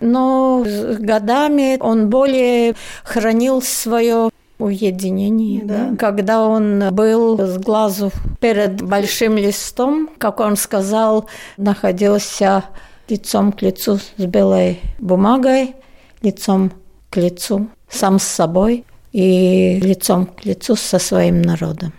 Но 0.00 0.64
с 0.66 0.98
годами 0.98 1.78
он 1.80 2.10
более 2.10 2.74
хранил 3.04 3.62
свое 3.62 4.30
уединение, 4.58 5.64
да. 5.64 5.90
да. 5.90 5.96
Когда 5.96 6.46
он 6.46 6.82
был 6.92 7.38
с 7.38 7.58
глазу 7.58 8.10
перед 8.40 8.82
большим 8.82 9.36
листом, 9.36 10.08
как 10.18 10.40
он 10.40 10.56
сказал, 10.56 11.28
находился 11.56 12.64
лицом 13.08 13.52
к 13.52 13.62
лицу 13.62 13.98
с 13.98 14.24
белой 14.24 14.80
бумагой, 14.98 15.74
лицом 16.22 16.72
к 17.10 17.16
лицу 17.16 17.68
сам 17.88 18.18
с 18.18 18.24
собой 18.24 18.84
и 19.12 19.78
лицом 19.80 20.26
к 20.26 20.44
лицу 20.44 20.76
со 20.76 20.98
своим 20.98 21.42
народом. 21.42 21.92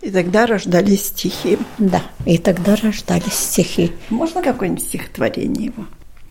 И 0.00 0.10
тогда 0.10 0.46
рождались 0.46 1.06
стихи. 1.06 1.58
Да, 1.78 2.02
и 2.24 2.38
тогда 2.38 2.76
рождались 2.76 3.34
стихи. 3.34 3.92
Можно 4.10 4.42
какое-нибудь 4.42 4.84
стихотворение 4.84 5.66
его? 5.66 5.86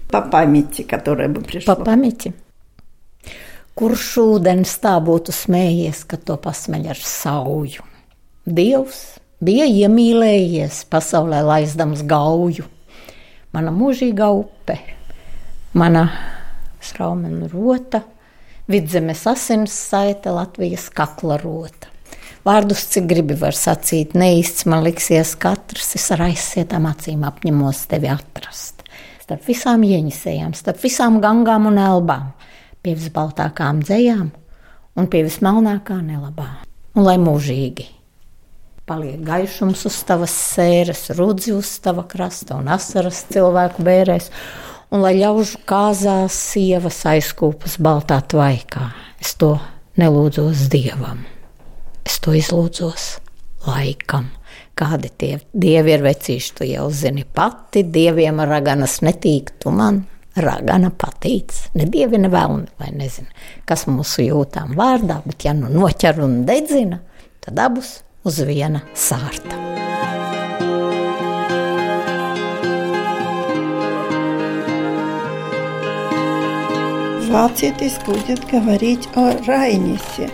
По 0.09 0.21
памяти, 0.21 0.83
которое 0.83 1.27
бы 1.27 1.41
пришло. 1.41 1.75
По 1.75 1.83
памяти? 1.83 2.33
Kurš 3.77 4.05
ūdens 4.23 4.71
tā 4.81 4.95
būtu 5.05 5.29
smējies, 5.37 5.99
ka 6.09 6.17
to 6.17 6.33
pasmeļ 6.41 6.87
ar 6.95 6.97
sauju? 6.97 7.83
Dievs 8.49 9.01
bija 9.37 9.67
iemīlējies 9.69 10.79
pasaulē 10.89 11.43
laizdams 11.45 12.01
gauju. 12.09 12.65
Mana 13.53 13.73
mūžīgā 13.75 14.31
upe, 14.33 14.79
mana 15.77 16.07
straumena 16.81 17.51
rota, 17.51 18.01
vidzemes 18.65 19.21
asins 19.29 19.77
saita 19.91 20.33
Latvijas 20.33 20.87
kakla 20.89 21.37
rota. 21.43 21.93
Vārdus, 22.49 22.81
cik 22.95 23.05
gribi 23.13 23.37
var 23.37 23.53
sacīt, 23.53 24.17
neīsts 24.17 24.65
man 24.65 24.81
liksies 24.87 25.35
katrs, 25.37 25.93
es 25.99 26.09
ar 26.17 26.25
aizsietām 26.31 26.89
acīm 26.89 27.29
apņemos 27.29 27.85
tevi 27.93 28.09
atrast. 28.09 28.81
Starp 29.21 29.45
visām 29.45 29.85
ieņisējām, 29.85 30.57
starp 30.57 30.81
visām 30.81 31.21
gangām 31.21 31.69
un 31.69 31.77
elbām 31.83 32.33
pie 32.83 32.95
visbaltākām 32.97 33.83
dzējām 33.85 34.31
un 34.97 35.11
pie 35.11 35.23
vismelnākā 35.27 35.99
nelabā. 36.01 36.49
Un 36.97 37.05
lai 37.05 37.17
mūžīgi 37.21 37.93
paliek 38.87 39.19
gaišums 39.27 39.83
uz 39.89 39.97
tavas 40.07 40.31
sēras, 40.31 41.09
rudzi 41.17 41.51
uz 41.51 41.73
tava 41.83 42.05
krasta 42.07 42.55
un 42.55 42.69
asaras 42.71 43.25
cilvēku 43.33 43.83
bērēs, 43.83 44.29
un 44.95 45.03
lai 45.03 45.17
ļaužu 45.17 45.59
kāzās 45.67 46.37
sievas 46.53 47.01
aizkūpas 47.11 47.75
baltā 47.83 48.21
tvaikā. 48.31 48.87
Es 49.19 49.35
to 49.35 49.57
nelūdzos 49.99 50.69
dievam, 50.71 51.25
es 52.07 52.19
to 52.23 52.35
izlūdzos 52.37 53.17
laikam. 53.67 54.31
Kādi 54.77 55.09
tie 55.09 55.33
dievi 55.51 55.95
ir 55.95 56.05
vecīši, 56.05 56.53
tu 56.55 56.67
jau 56.69 56.87
zini 56.93 57.25
pati, 57.25 57.81
dieviem 57.83 58.39
raganas 58.45 59.01
netīk, 59.03 59.55
tu 59.59 59.73
man 59.73 60.03
ragana 60.36 60.90
patīc. 60.90 61.52
Ne 61.76 61.86
dievi, 61.90 62.20
ne 62.20 62.30
vēlni, 62.32 62.70
vai 62.80 62.92
nezinu, 62.96 63.28
kas 63.68 63.86
mūsu 63.90 64.26
jūtām 64.28 64.76
vārdā, 64.78 65.20
bet 65.26 65.44
ja 65.46 65.56
nu 65.56 65.72
noķer 65.72 66.22
un 66.24 66.42
dedzina, 66.48 67.02
tad 67.44 67.60
abus 67.60 68.00
uz 68.24 68.40
viena 68.46 68.84
sārta. 68.94 69.60
Вацитис 77.32 77.98
будет 78.04 78.44
говорить 78.44 79.08
о 79.16 79.32
Райнисе. 79.46 80.28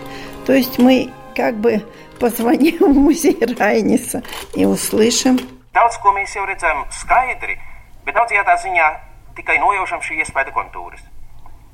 То 0.45 0.51
есть 0.51 0.77
мы 0.79 1.09
как 1.33 1.55
бы 1.55 1.81
позвоним 2.19 2.77
в 2.77 2.97
музей 2.97 3.39
Rainis 3.39 4.21
и 4.53 4.65
услышим. 4.65 5.39
Daudz 5.73 5.95
ko 6.03 6.11
mēs 6.11 6.35
jau 6.35 6.43
redzam 6.43 6.83
skaidri, 6.91 7.55
bet 8.03 8.17
daudzajā 8.17 8.55
ziņā 8.65 9.02
tikai 9.36 9.58
nojaušam 9.62 10.02
šī 10.04 10.20
iespēja 10.22 10.54
kontūras. 10.54 11.02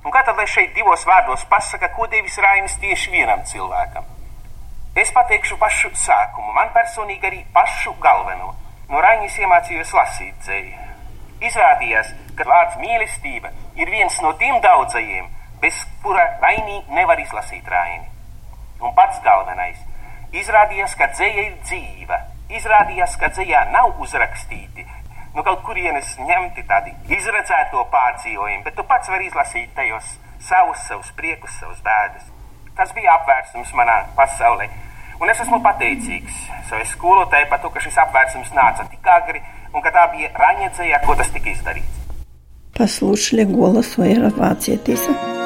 Un 0.05 0.15
kā 0.15 0.23
tad, 0.25 0.39
lai 0.41 0.47
šeit 0.49 0.73
divos 0.77 1.05
vārdos 1.09 1.45
pasaka, 1.51 1.91
ko 1.97 2.07
devis 2.09 2.39
Rainis 2.41 2.79
tieši 2.81 3.13
vienam 3.13 3.43
cilvēkam? 3.45 4.07
Es 4.97 5.13
pateikšu 5.15 5.59
pašu 5.61 5.91
sākumu, 5.95 6.55
man 6.57 6.73
personīgi 6.75 7.29
arī 7.29 7.43
pašu 7.55 7.93
galveno. 8.03 8.55
No 8.91 9.03
Rainis 9.05 9.37
iemācījos 9.39 9.93
lasīt 9.95 10.41
dzēju. 10.47 10.89
Izrādījās, 11.47 12.15
ka 12.37 12.49
vārds 12.49 12.81
mīlestība 12.81 13.53
ir 13.81 13.93
viens 13.93 14.17
no 14.25 14.33
tiem 14.41 14.59
daudzajiem, 14.65 15.29
bez 15.61 15.85
kura 16.03 16.27
Rainī 16.43 16.81
nevar 16.97 17.21
izlasīt 17.21 17.69
Raini. 17.69 18.09
Un 18.81 18.97
pats 18.97 19.21
galvenais 19.25 19.79
Izrādījās, 20.31 20.93
ka 20.95 21.09
dzēja 21.11 21.43
ir 21.49 21.55
dzīva. 21.65 22.19
Izrādījās, 22.55 23.17
ka 23.19 23.31
dzējā 23.35 23.65
nav 23.75 23.99
uzrakstīti 24.03 24.85
no 25.36 25.42
nu, 25.42 25.44
kaut 25.44 25.66
kurienes 25.68 26.14
ņemti 26.20 26.64
tādi 26.70 26.94
izredzēto 27.12 27.84
pārdzīvojumi, 27.92 28.64
bet 28.64 28.78
tu 28.78 28.86
pats 28.88 29.12
vari 29.12 29.28
izlasīt 29.28 29.74
tajos 29.76 30.16
savus, 30.40 30.80
savus 30.88 31.12
priekus, 31.18 31.58
savus 31.60 31.82
bēdas. 31.84 32.32
Tas 32.76 32.92
bija 32.96 33.18
apvērsums 33.20 33.74
manā 33.76 34.02
pasaulē. 34.16 34.70
Un 35.20 35.32
es 35.32 35.40
esmu 35.44 35.62
pateicīgs 35.64 36.40
savai 36.70 36.88
skolotājai 36.92 37.50
par 37.52 37.62
to, 37.64 37.72
ka 37.72 37.84
šis 37.84 38.00
apvērsums 38.04 38.52
nāca 38.56 38.88
tik 38.92 39.08
agri 39.18 39.44
un 39.74 39.84
ka 39.84 39.92
tā 39.96 40.08
bija 40.16 40.32
raņedzējā, 40.40 41.04
ko 41.06 41.16
tas 41.20 41.32
tika 41.36 41.52
izdarīts. 41.52 42.02
Послушали 42.76 43.46
голос 43.46 43.98
Уэра 43.98 44.30
Вацетиса. 44.36 45.39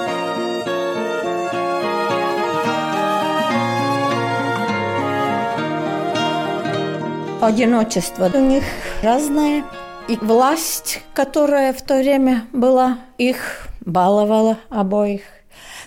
Одиночество 7.44 8.30
у 8.32 8.40
них 8.40 8.64
разное. 9.02 9.64
И 10.08 10.16
власть, 10.16 11.00
которая 11.14 11.72
в 11.72 11.80
то 11.82 11.96
время 11.98 12.44
была, 12.52 12.98
их 13.16 13.68
баловала 13.80 14.58
обоих, 14.68 15.22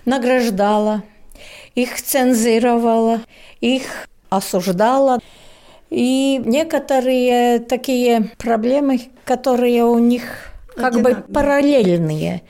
награждала, 0.05 1.03
их 1.75 2.01
цензировала, 2.01 3.21
их 3.61 4.07
осуждала. 4.29 5.19
И 5.89 6.41
некоторые 6.43 7.59
такие 7.59 8.31
проблемы, 8.37 9.01
которые 9.23 9.85
у 9.85 9.99
них 9.99 10.51
как 10.75 10.93
Одинаковые. 10.93 11.15
бы 11.15 11.33
параллельные. 11.33 12.41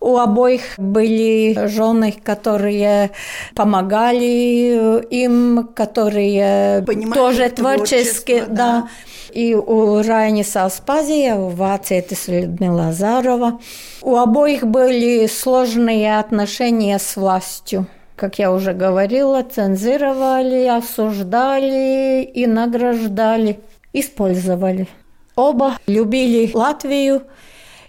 У 0.00 0.18
обоих 0.18 0.62
были 0.76 1.66
жены, 1.66 2.14
которые 2.22 3.10
помогали 3.54 5.02
им, 5.10 5.68
которые 5.74 6.82
Понимали 6.82 7.18
тоже 7.18 7.50
творчески, 7.50 8.44
да. 8.48 8.54
да. 8.54 8.88
И 9.32 9.54
у 9.54 10.02
Райниса 10.02 10.64
Аспазия, 10.64 11.34
у 11.34 11.48
Вацетис 11.48 12.28
Людмила 12.28 12.88
Азарова. 12.88 13.60
У 14.02 14.16
обоих 14.16 14.66
были 14.66 15.26
сложные 15.26 16.18
отношения 16.18 16.98
с 16.98 17.16
властью. 17.16 17.86
Как 18.16 18.38
я 18.38 18.50
уже 18.50 18.72
говорила, 18.72 19.42
цензировали, 19.42 20.66
осуждали 20.66 22.22
и 22.22 22.46
награждали, 22.46 23.60
использовали. 23.92 24.88
Оба 25.36 25.76
любили 25.86 26.50
Латвию, 26.54 27.24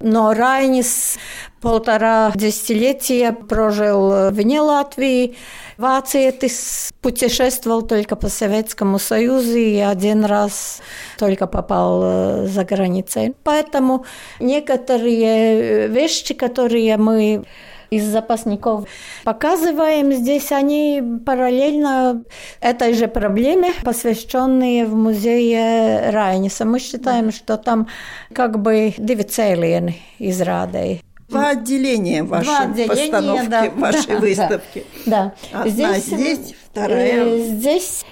но 0.01 0.33
Райнис 0.33 1.17
полтора 1.61 2.31
десятилетия 2.35 3.31
прожил 3.31 4.31
вне 4.31 4.61
Латвии. 4.61 5.35
Вацетис 5.77 6.91
путешествовал 7.01 7.83
только 7.83 8.15
по 8.15 8.29
Советскому 8.29 8.97
Союзу 8.99 9.57
и 9.57 9.77
один 9.77 10.25
раз 10.25 10.81
только 11.19 11.45
попал 11.45 12.01
э, 12.03 12.47
за 12.47 12.65
границей. 12.65 13.35
Поэтому 13.43 14.05
некоторые 14.39 15.87
вещи, 15.87 16.33
которые 16.33 16.97
мы 16.97 17.45
из 17.89 18.05
запасников 18.05 18.87
показываем 19.23 20.11
здесь, 20.11 20.51
они 20.51 21.01
параллельно 21.25 22.23
этой 22.59 22.93
же 22.93 23.07
проблеме, 23.07 23.73
посвященные 23.83 24.85
в 24.85 24.95
музее 24.95 26.09
Райниса. 26.09 26.65
Мы 26.65 26.79
считаем, 26.79 27.31
что 27.31 27.57
там 27.57 27.87
как 28.33 28.59
бы 28.61 28.93
две 28.97 29.23
цели 29.23 29.95
израды. 30.19 31.01
Два 31.27 31.49
отделения 31.49 32.23
вашей 32.23 32.45
Два 32.45 32.59
отделения, 32.61 32.89
постановки, 32.89 33.49
да, 33.49 33.69
вашей 33.75 34.07
да, 34.07 34.19
выставки. 34.19 34.85
Да. 35.05 35.33
да. 35.51 35.61
Одна 35.61 35.99
здесь, 35.99 36.05
здесь, 36.05 36.55
вторая. 36.71 37.25
Э, 37.25 37.39
здесь 37.39 38.05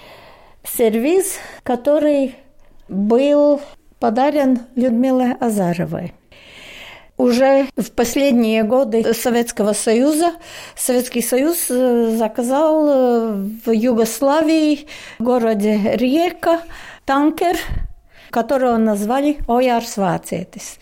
сервис, 0.63 1.35
который 1.63 2.35
был 2.89 3.61
подарен 3.99 4.61
Людмиле 4.75 5.37
Азаровой. 5.39 6.13
Уже 7.17 7.67
в 7.77 7.91
последние 7.91 8.63
годы 8.63 9.13
Советского 9.13 9.71
Союза 9.71 10.33
Советский 10.75 11.21
Союз 11.21 11.67
э, 11.69 12.17
заказал 12.17 12.87
э, 12.89 13.33
в 13.65 13.71
Югославии, 13.71 14.87
в 15.19 15.23
городе 15.23 15.79
Риека, 15.93 16.59
танкер, 17.05 17.55
которого 18.31 18.75
назвали 18.75 19.37
Оярс 19.47 19.95
Вацетис. 19.95 20.77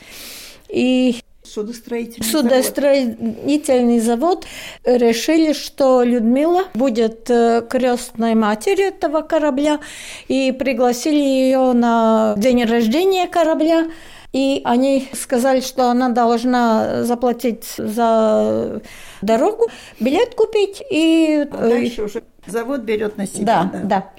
И 0.70 1.22
судостроительный, 1.54 2.28
судостроительный 2.28 4.00
завод. 4.00 4.46
завод 4.46 5.00
решили, 5.02 5.54
что 5.54 6.04
Людмила 6.04 6.64
будет 6.74 7.30
э, 7.30 7.66
крестной 7.70 8.36
матерью 8.36 8.88
этого 8.88 9.22
корабля 9.22 9.80
и 10.28 10.52
пригласили 10.52 11.16
ее 11.16 11.74
на 11.74 12.34
день 12.38 12.64
рождения 12.64 13.28
корабля. 13.28 13.88
И 14.32 14.62
они 14.64 15.08
сказали, 15.14 15.62
что 15.62 15.92
она 15.92 16.10
должна 16.10 17.04
заплатить 17.04 17.66
за 17.78 18.82
дорогу, 19.22 19.68
билет 20.00 20.34
купить 20.34 20.82
и... 20.90 21.48
А 21.52 21.68
дальше 21.70 22.04
уже 22.04 22.24
завод 22.48 22.82
берет 22.82 23.18
на 23.18 23.28
себя. 23.28 23.70
Да, 23.72 23.72
да. 23.74 23.84
да. 23.84 24.10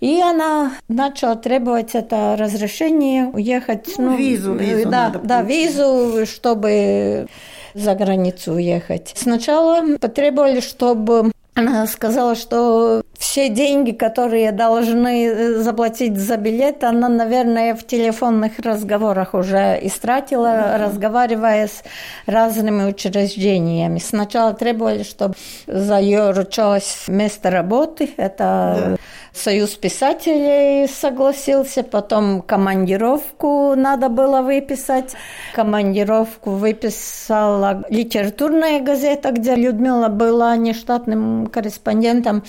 И 0.00 0.20
она 0.20 0.72
начала 0.88 1.34
требовать 1.34 1.94
это 1.94 2.36
разрешение 2.38 3.26
уехать. 3.26 3.94
Ну, 3.98 4.10
ну 4.10 4.16
визу, 4.16 4.54
визу 4.54 4.88
да, 4.88 5.12
да, 5.22 5.42
визу, 5.42 6.24
чтобы 6.26 7.26
за 7.74 7.94
границу 7.94 8.52
уехать. 8.52 9.12
Сначала 9.16 9.96
потребовали, 9.98 10.60
чтобы 10.60 11.32
она 11.58 11.88
сказала, 11.88 12.36
что 12.36 13.02
все 13.18 13.48
деньги, 13.48 13.90
которые 13.90 14.52
должны 14.52 15.26
э, 15.26 15.54
заплатить 15.58 16.16
за 16.16 16.36
билет, 16.36 16.84
она, 16.84 17.08
наверное, 17.08 17.74
в 17.74 17.84
телефонных 17.84 18.60
разговорах 18.60 19.34
уже 19.34 19.76
истратила, 19.82 20.46
mm-hmm. 20.46 20.84
разговаривая 20.84 21.66
с 21.66 21.82
разными 22.26 22.88
учреждениями. 22.88 23.98
Сначала 23.98 24.54
требовали, 24.54 25.02
чтобы 25.02 25.34
за 25.66 25.98
ее 25.98 26.30
ручалось 26.30 27.06
место 27.08 27.50
работы. 27.50 28.10
Это 28.16 28.44
yeah. 28.44 29.00
Союз 29.38 29.70
писателей 29.76 30.88
согласился, 30.88 31.84
потом 31.84 32.42
командировку 32.42 33.74
надо 33.76 34.08
было 34.08 34.42
выписать. 34.42 35.14
Командировку 35.54 36.50
выписала 36.50 37.84
литературная 37.88 38.80
газета, 38.80 39.30
где 39.30 39.54
Людмила 39.54 40.08
была 40.08 40.56
нештатным 40.56 41.46
корреспондентом. 41.46 42.42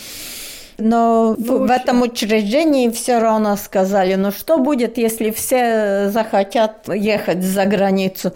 Но 0.80 1.36
в, 1.38 1.68
в 1.68 1.70
этом 1.70 2.02
учреждении 2.02 2.90
все 2.90 3.20
равно 3.20 3.56
сказали, 3.58 4.16
ну 4.16 4.32
что 4.32 4.58
будет, 4.58 4.98
если 4.98 5.30
все 5.30 6.10
захотят 6.10 6.88
ехать 6.88 7.44
за 7.44 7.66
границу? 7.66 8.34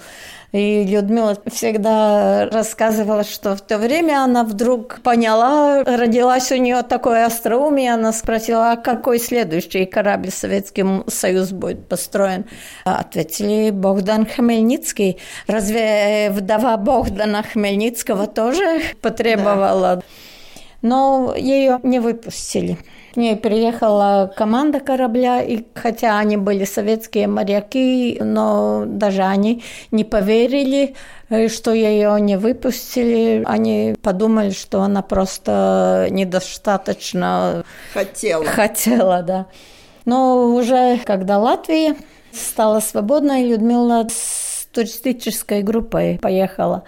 И 0.53 0.85
Людмила 0.85 1.35
всегда 1.47 2.47
рассказывала, 2.49 3.23
что 3.23 3.55
в 3.55 3.61
то 3.61 3.77
время 3.77 4.23
она 4.23 4.43
вдруг 4.43 5.01
поняла, 5.01 5.83
родилась 5.83 6.51
у 6.51 6.55
нее 6.55 6.83
такое 6.83 7.25
остроумие, 7.25 7.93
она 7.93 8.13
спросила, 8.13 8.71
а 8.71 8.77
какой 8.77 9.19
следующий 9.19 9.85
корабль 9.85 10.29
Советский 10.29 10.85
Союз 11.07 11.51
будет 11.51 11.89
построен? 11.89 12.45
Ответили 12.85 13.71
Богдан 13.71 14.25
Хмельницкий. 14.25 15.17
Разве 15.47 16.29
вдова 16.29 16.77
Богдана 16.77 17.43
Хмельницкого 17.43 18.27
тоже 18.27 18.81
потребовала? 19.01 19.97
Да 19.97 20.01
но 20.83 21.33
ее 21.35 21.79
не 21.81 21.99
выпустили. 21.99 22.77
К 23.13 23.17
ней 23.17 23.35
приехала 23.35 24.33
команда 24.35 24.79
корабля, 24.79 25.43
и 25.43 25.63
хотя 25.75 26.17
они 26.17 26.35
были 26.35 26.65
советские 26.65 27.27
моряки, 27.27 28.17
но 28.19 28.85
даже 28.87 29.21
они 29.21 29.61
не 29.91 30.03
поверили, 30.03 30.95
э, 31.29 31.47
что 31.47 31.73
ее 31.73 32.19
не 32.19 32.37
выпустили. 32.37 33.43
Они 33.45 33.93
подумали, 34.01 34.49
что 34.49 34.81
она 34.81 35.03
просто 35.03 36.07
недостаточно 36.09 37.63
хотела. 37.93 38.45
Хотела, 38.45 39.21
да. 39.21 39.45
Но 40.05 40.47
уже 40.47 40.97
когда 41.05 41.37
Латвия 41.37 41.95
стала 42.31 42.79
свободной, 42.79 43.47
Людмила 43.47 44.07
туристической 44.73 45.61
группой 45.61 46.19
поехала 46.21 46.83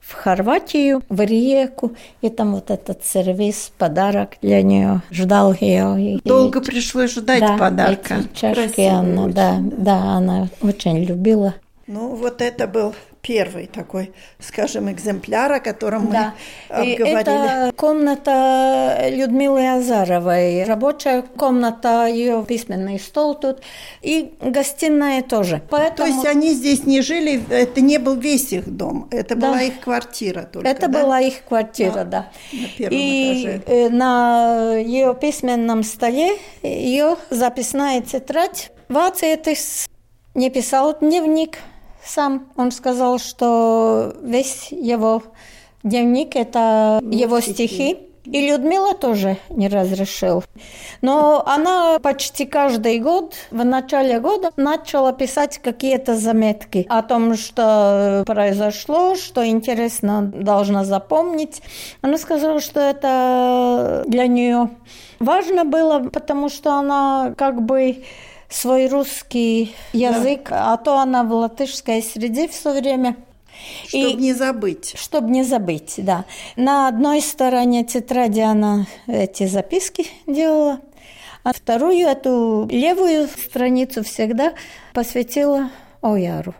в 0.00 0.14
Хорватию, 0.14 1.02
в 1.08 1.20
Риеку, 1.20 1.92
и 2.20 2.28
там 2.28 2.54
вот 2.54 2.70
этот 2.70 3.04
сервис, 3.04 3.72
подарок 3.78 4.36
для 4.42 4.62
нее 4.62 5.02
ждал 5.10 5.54
ее. 5.58 6.20
Долго 6.24 6.60
и, 6.60 6.64
пришлось 6.64 7.14
ждать 7.14 7.40
да, 7.40 7.56
подарка. 7.56 8.18
Эти 8.18 8.40
чашки 8.40 8.80
она, 8.82 9.28
да, 9.28 9.58
да, 9.60 9.96
она 10.16 10.48
очень 10.62 11.04
любила. 11.04 11.54
Ну, 11.92 12.14
вот 12.14 12.40
это 12.40 12.68
был 12.68 12.94
первый 13.20 13.66
такой, 13.66 14.12
скажем, 14.38 14.88
экземпляр, 14.92 15.50
о 15.54 15.58
котором 15.58 16.08
да. 16.08 16.34
мы 16.68 16.76
обговорили. 16.76 17.20
Это 17.20 17.72
комната 17.74 19.08
Людмилы 19.10 19.68
Азаровой, 19.68 20.62
рабочая 20.62 21.22
комната, 21.22 22.06
ее 22.06 22.44
письменный 22.46 23.00
стол 23.00 23.34
тут, 23.34 23.62
и 24.02 24.32
гостиная 24.40 25.22
тоже. 25.22 25.62
Поэтому... 25.68 25.96
То 25.96 26.06
есть 26.06 26.24
они 26.26 26.54
здесь 26.54 26.86
не 26.86 27.00
жили, 27.00 27.42
это 27.50 27.80
не 27.80 27.98
был 27.98 28.14
весь 28.14 28.52
их 28.52 28.68
дом, 28.68 29.08
это 29.10 29.34
да. 29.34 29.48
была 29.48 29.62
их 29.62 29.80
квартира 29.80 30.42
только, 30.42 30.68
Это 30.68 30.86
да? 30.86 31.02
была 31.02 31.20
их 31.20 31.42
квартира, 31.42 32.04
да. 32.04 32.04
да. 32.04 32.30
На 32.52 32.68
первом 32.68 32.96
и 32.96 33.42
этаже. 33.42 33.62
Э, 33.66 33.88
на 33.88 34.76
ее 34.76 35.16
письменном 35.20 35.82
столе 35.82 36.38
ее 36.62 37.16
записная 37.30 38.00
тетрадь. 38.00 38.70
Вацетис 38.88 39.88
не 40.34 40.50
писал 40.50 40.96
дневник, 40.96 41.58
сам. 42.04 42.48
Он 42.56 42.70
сказал, 42.70 43.18
что 43.18 44.14
весь 44.22 44.68
его 44.72 45.22
дневник– 45.82 46.34
это 46.36 47.00
его, 47.02 47.14
его 47.14 47.40
стихи. 47.40 47.66
стихи. 47.66 47.98
И 48.24 48.48
Людмила 48.48 48.94
тоже 48.94 49.38
не 49.48 49.68
разрешил. 49.68 50.44
Но 51.00 51.42
она 51.46 51.98
почти 52.00 52.44
каждый 52.44 52.98
год, 53.00 53.34
в 53.50 53.64
начале 53.64 54.20
года, 54.20 54.50
начала 54.56 55.12
писать 55.12 55.58
какие-то 55.58 56.14
заметки 56.16 56.86
о 56.88 57.02
том, 57.02 57.34
что 57.34 58.22
произошло, 58.26 59.14
что 59.14 59.46
интересно 59.46 60.22
должна 60.22 60.84
запомнить. 60.84 61.62
Она 62.02 62.18
сказала, 62.18 62.60
что 62.60 62.78
это 62.80 64.04
для 64.06 64.26
нее 64.26 64.68
важно 65.18 65.64
было, 65.64 66.00
потому 66.00 66.50
что 66.50 66.74
она 66.74 67.34
как 67.36 67.62
бы 67.62 68.04
свой 68.50 68.88
русский 68.88 69.74
язык, 69.92 70.48
да. 70.50 70.74
а 70.74 70.76
то 70.76 70.98
она 70.98 71.22
в 71.24 71.32
латышской 71.32 72.02
среде 72.02 72.48
все 72.48 72.78
время. 72.78 73.16
Чтобы 73.86 74.14
не 74.14 74.32
забыть. 74.32 74.94
Чтобы 74.96 75.30
не 75.30 75.44
забыть, 75.44 75.94
да. 75.98 76.24
На 76.56 76.88
одной 76.88 77.20
стороне 77.20 77.84
тетради 77.84 78.40
она 78.40 78.86
эти 79.06 79.46
записки 79.46 80.06
делала, 80.26 80.80
а 81.44 81.52
вторую, 81.52 82.06
эту 82.06 82.68
левую 82.70 83.28
страницу 83.28 84.02
всегда 84.02 84.54
посвятила 84.92 85.70
Ояру. 86.02 86.54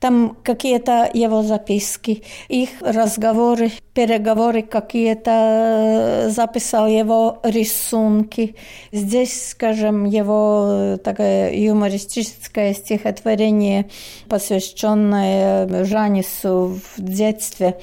Там 0.00 0.36
какие-то 0.42 1.08
его 1.12 1.42
записки, 1.42 2.22
их 2.48 2.70
разговоры, 2.80 3.70
переговоры 3.94 4.62
какие-то, 4.62 6.28
записал 6.30 6.86
его 6.86 7.40
рисунки. 7.42 8.56
Здесь, 8.90 9.50
скажем, 9.50 10.04
его 10.04 10.98
такое 11.02 11.54
юмористическое 11.54 12.74
стихотворение, 12.74 13.88
посвященное 14.28 15.84
Жанису 15.84 16.80
в 16.96 17.00
детстве. 17.00 17.78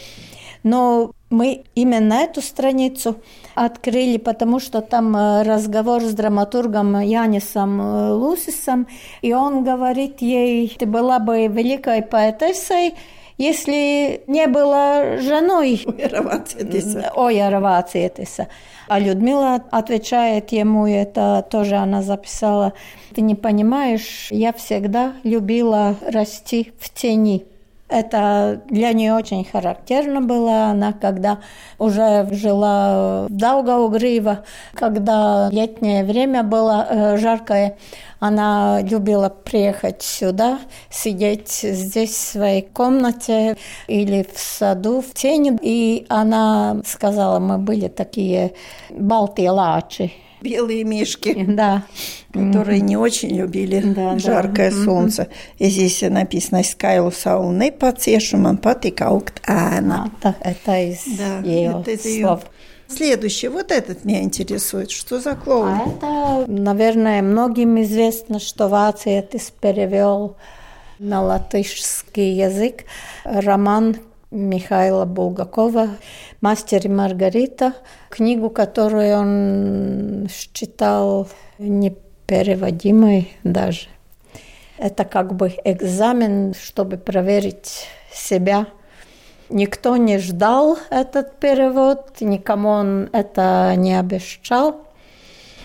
Но 0.63 1.11
мы 1.29 1.63
именно 1.75 2.13
эту 2.15 2.41
страницу 2.41 3.17
открыли, 3.55 4.17
потому 4.17 4.59
что 4.59 4.81
там 4.81 5.15
э, 5.15 5.43
разговор 5.43 6.01
с 6.01 6.13
драматургом 6.13 6.99
Янисом 6.99 7.81
э, 7.81 8.11
Лусисом, 8.13 8.87
и 9.21 9.33
он 9.33 9.63
говорит 9.63 10.21
ей, 10.21 10.75
ты 10.77 10.85
была 10.85 11.19
бы 11.19 11.47
великой 11.47 12.01
поэтессой, 12.01 12.95
если 13.37 14.23
не 14.27 14.47
была 14.47 15.17
женой 15.17 15.85
Оя 17.15 17.49
Равациетиса. 17.49 18.47
А 18.89 18.99
Людмила 18.99 19.63
отвечает 19.71 20.51
ему, 20.51 20.87
это 20.87 21.45
тоже 21.49 21.75
она 21.75 22.01
записала, 22.01 22.73
ты 23.13 23.21
не 23.21 23.35
понимаешь, 23.35 24.27
я 24.31 24.51
всегда 24.51 25.13
любила 25.23 25.95
расти 26.01 26.73
в 26.79 26.89
тени. 26.89 27.45
Это 27.89 28.61
для 28.67 28.93
нее 28.93 29.15
очень 29.15 29.43
характерно 29.43 30.21
было. 30.21 30.65
Она 30.65 30.93
когда 30.93 31.39
уже 31.79 32.27
жила 32.31 33.25
в 33.27 33.31
Даугаугрива, 33.31 34.45
когда 34.75 35.49
летнее 35.51 36.03
время 36.03 36.43
было 36.43 36.87
э, 36.87 37.17
жаркое, 37.17 37.77
она 38.19 38.81
любила 38.81 39.29
приехать 39.29 40.03
сюда, 40.03 40.59
сидеть 40.91 41.49
здесь 41.49 42.11
в 42.11 42.31
своей 42.31 42.61
комнате 42.61 43.57
или 43.87 44.23
в 44.23 44.37
саду, 44.37 45.01
в 45.01 45.13
тени. 45.15 45.57
И 45.61 46.05
она 46.09 46.81
сказала, 46.85 47.39
мы 47.39 47.57
были 47.57 47.87
такие 47.87 48.53
балтиелачи, 48.91 50.13
белые 50.41 50.83
мишки, 50.83 51.45
да. 51.47 51.83
которые 52.33 52.81
не 52.81 52.97
очень 52.97 53.35
любили 53.35 53.81
да, 53.81 54.17
жаркое 54.17 54.71
да. 54.71 54.83
солнце. 54.83 55.27
И 55.57 55.69
здесь 55.69 56.01
написано 56.01 56.63
«Скайлу 56.63 57.11
саулу 57.11 57.51
не 57.51 57.71
пацешу, 57.71 58.37
man 58.37 58.59
patika 58.59 59.07
augt 59.09 59.41
ēna». 59.47 60.11
А, 60.23 60.35
это 60.41 60.79
из 60.79 61.03
да, 61.17 61.39
ее 61.39 61.83
это 61.85 62.07
слов. 62.07 62.41
Следующий, 62.87 63.49
вот 63.49 63.71
этот 63.71 64.03
меня 64.03 64.23
интересует. 64.23 64.89
Что 64.89 65.19
за 65.19 65.35
клоун? 65.35 65.67
А 65.69 65.85
это, 65.85 66.51
наверное, 66.51 67.21
многим 67.21 67.79
известно, 67.83 68.39
что 68.39 68.67
Вациетис 68.67 69.51
перевел 69.61 70.35
на 70.97 71.21
латышский 71.21 72.33
язык 72.33 72.85
роман 73.23 73.97
Михаила 74.31 75.05
Булгакова 75.05 75.89
«Мастер 76.39 76.85
и 76.85 76.87
Маргарита», 76.87 77.73
книгу, 78.09 78.51
которую 78.51 79.17
он 79.17 80.29
считал 80.29 81.27
непереводимой 81.57 83.33
даже. 83.43 83.87
Это 84.77 85.03
как 85.03 85.35
бы 85.35 85.51
экзамен, 85.63 86.53
чтобы 86.53 86.97
проверить 86.97 87.87
себя. 88.13 88.67
Никто 89.49 89.97
не 89.97 90.19
ждал 90.19 90.77
этот 90.91 91.39
перевод, 91.39 92.21
никому 92.21 92.69
он 92.69 93.09
это 93.11 93.73
не 93.77 93.99
обещал. 93.99 94.81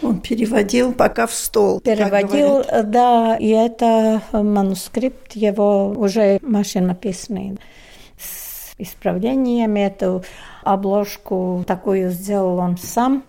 Он 0.02 0.20
переводил 0.20 0.94
пока 0.94 1.26
в 1.26 1.34
стол. 1.34 1.80
Переводил, 1.80 2.64
да, 2.84 3.36
и 3.36 3.48
это 3.50 4.22
манускрипт 4.32 5.32
его 5.32 5.90
уже 5.90 6.38
машинописный 6.40 7.58
исправлениями. 8.78 9.80
Эту 9.80 10.24
обложку 10.62 11.64
такую 11.66 12.10
сделал 12.10 12.58
он 12.58 12.76
сам. 12.76 13.24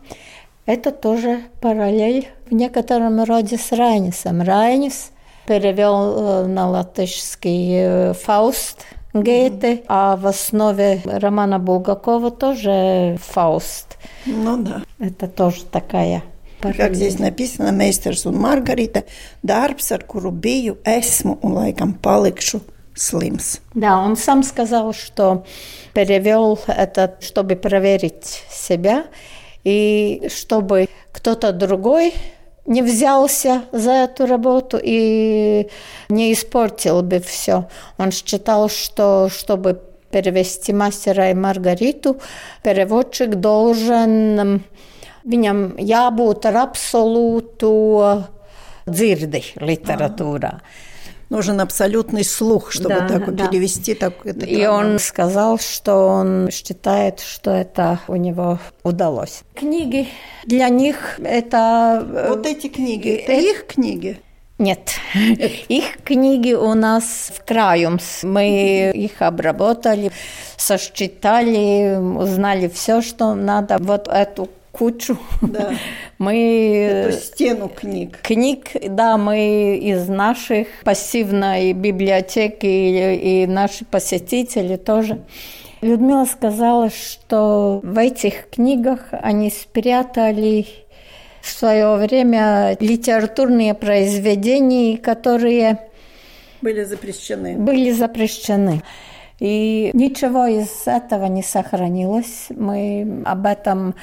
Это 0.66 0.92
тоже 0.92 1.42
параллель 1.62 2.28
в 2.50 2.54
некотором 2.54 3.24
роде 3.24 3.58
с 3.58 3.72
Райнисом. 3.72 4.42
Райнис 4.42 5.12
перевел 5.46 6.44
э, 6.44 6.48
на 6.48 6.70
латышский 6.70 7.76
э, 7.76 8.14
«Фауст», 8.14 8.86
Гёте, 9.14 9.84
а 9.88 10.18
в 10.18 10.28
основе 10.28 11.02
романа 11.06 11.58
Булгакова 11.58 12.32
тоже 12.32 13.18
Фауст. 13.22 13.98
Ну 14.26 14.58
да. 14.58 14.82
Это 15.00 15.30
тоже 15.30 15.64
такая 15.64 16.22
параллель. 16.60 16.78
Как 16.78 16.96
здесь 16.96 17.18
написано, 17.18 17.72
Meistars 17.72 18.26
un 18.26 18.36
Margarita, 18.36 19.06
darbs, 19.42 19.92
ar 19.92 20.04
kuru 20.04 20.32
biju, 20.32 20.78
esmu 20.84 21.40
un 21.42 21.54
laikam 21.54 21.94
palikšu 21.94 22.60
slims. 22.96 23.60
Да, 23.74 24.00
он 24.00 24.16
сам 24.16 24.42
сказал, 24.44 24.94
что 24.94 25.44
перевел 25.94 26.60
это, 26.68 27.16
чтобы 27.20 27.56
проверить 27.56 28.44
себя 28.50 29.06
и 29.64 30.30
чтобы 30.34 30.88
кто-то 31.12 31.52
другой 31.52 32.14
не 32.66 32.82
взялся 32.82 33.66
за 33.72 33.92
эту 33.92 34.26
работу 34.26 34.80
и 34.82 35.68
не 36.10 36.34
испортил 36.34 37.02
бы 37.02 37.20
все. 37.20 37.68
Он 37.98 38.12
считал, 38.12 38.70
что 38.70 39.30
чтобы 39.30 39.82
перевести 40.10 40.72
мастера 40.72 41.32
и 41.32 41.34
Маргариту, 41.34 42.18
переводчик 42.64 43.36
должен 43.36 44.64
viņam 45.26 45.62
jābūt 45.82 46.46
ar 46.48 46.60
absolūtu 46.70 47.72
dzirdi 48.86 49.42
literatūrā. 49.60 50.54
Нужен 51.30 51.60
абсолютный 51.60 52.24
слух, 52.24 52.72
чтобы 52.72 52.90
Да, 52.96 53.08
так 53.08 53.36
да. 53.36 53.48
перевести 53.48 53.96
так 53.96 54.26
это 54.26 54.46
И 54.46 54.66
он 54.66 55.00
сказал, 55.00 55.58
что 55.58 56.08
он 56.08 56.50
считает, 56.52 57.20
что 57.20 57.52
это 57.52 58.00
у 58.08 58.16
него 58.16 58.60
удалось. 58.84 59.42
Книги 59.56 60.08
для 60.46 60.70
них 60.70 61.20
это... 61.24 62.06
э, 62.08 62.30
Вот 62.30 62.46
эти 62.46 62.68
книги, 62.68 63.10
это 63.10 63.32
э, 63.32 63.42
их 63.42 63.66
книги? 63.68 64.20
Нет, 64.58 64.92
их 65.68 65.98
книги 66.04 66.54
у 66.54 66.74
нас 66.76 67.32
в 67.36 67.44
Краюмс. 67.44 68.24
Мы 68.24 68.92
их 68.96 69.22
обработали, 69.22 70.12
сосчитали, 70.56 71.98
узнали 71.98 72.68
все, 72.70 73.02
что 73.02 73.34
надо. 73.36 73.78
Вот 73.80 74.08
эту 74.08 74.50
кучу 74.78 75.18
Да. 75.42 75.72
мы... 76.18 77.08
Эту 77.08 77.18
стену 77.18 77.70
книг. 77.70 78.20
Книг, 78.22 78.72
да, 78.90 79.18
мы 79.18 79.78
из 79.78 80.08
наших 80.08 80.68
пассивной 80.84 81.74
библиотеки 81.74 82.66
и, 82.66 83.44
и 83.44 83.48
наши 83.48 83.86
посетители 83.86 84.76
тоже. 84.76 85.22
Людмила 85.82 86.26
сказала, 86.26 86.90
что 86.90 87.80
в 87.84 87.98
этих 87.98 88.50
книгах 88.50 89.10
они 89.12 89.50
спрятали 89.52 90.66
в 91.42 91.50
свое 91.50 91.96
время 91.96 92.76
литературные 92.80 93.76
произведения, 93.76 94.98
которые 94.98 95.80
Были 96.62 96.84
запрещены. 96.84 97.56
были 97.58 97.92
запрещены. 97.92 98.82
И 99.40 99.92
ничего 99.94 100.46
из 100.46 100.88
этого 100.88 101.26
не 101.26 101.44
сохранилось. 101.44 102.48
Мы 102.50 103.22
об 103.26 103.46
этом 103.46 103.96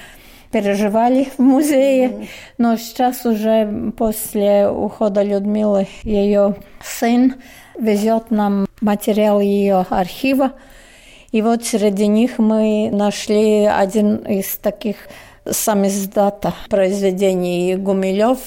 переживали 0.53 1.29
в 1.37 1.39
музее, 1.41 2.29
но 2.59 2.77
сейчас 2.77 3.25
уже 3.25 3.93
после 3.97 4.69
ухода 4.69 5.23
Людмилы 5.23 5.89
ее 6.03 6.57
сын 6.83 7.35
везет 7.79 8.31
нам 8.31 8.67
материал 8.81 9.41
ее 9.41 9.87
архива. 9.89 10.53
И 11.33 11.41
вот 11.41 11.65
среди 11.65 12.07
них 12.07 12.39
мы 12.39 12.91
нашли 12.93 13.65
один 13.65 14.17
из 14.17 14.57
таких 14.57 14.97
самиздата 15.51 16.55
произведений 16.69 17.75
Гумилев 17.77 18.39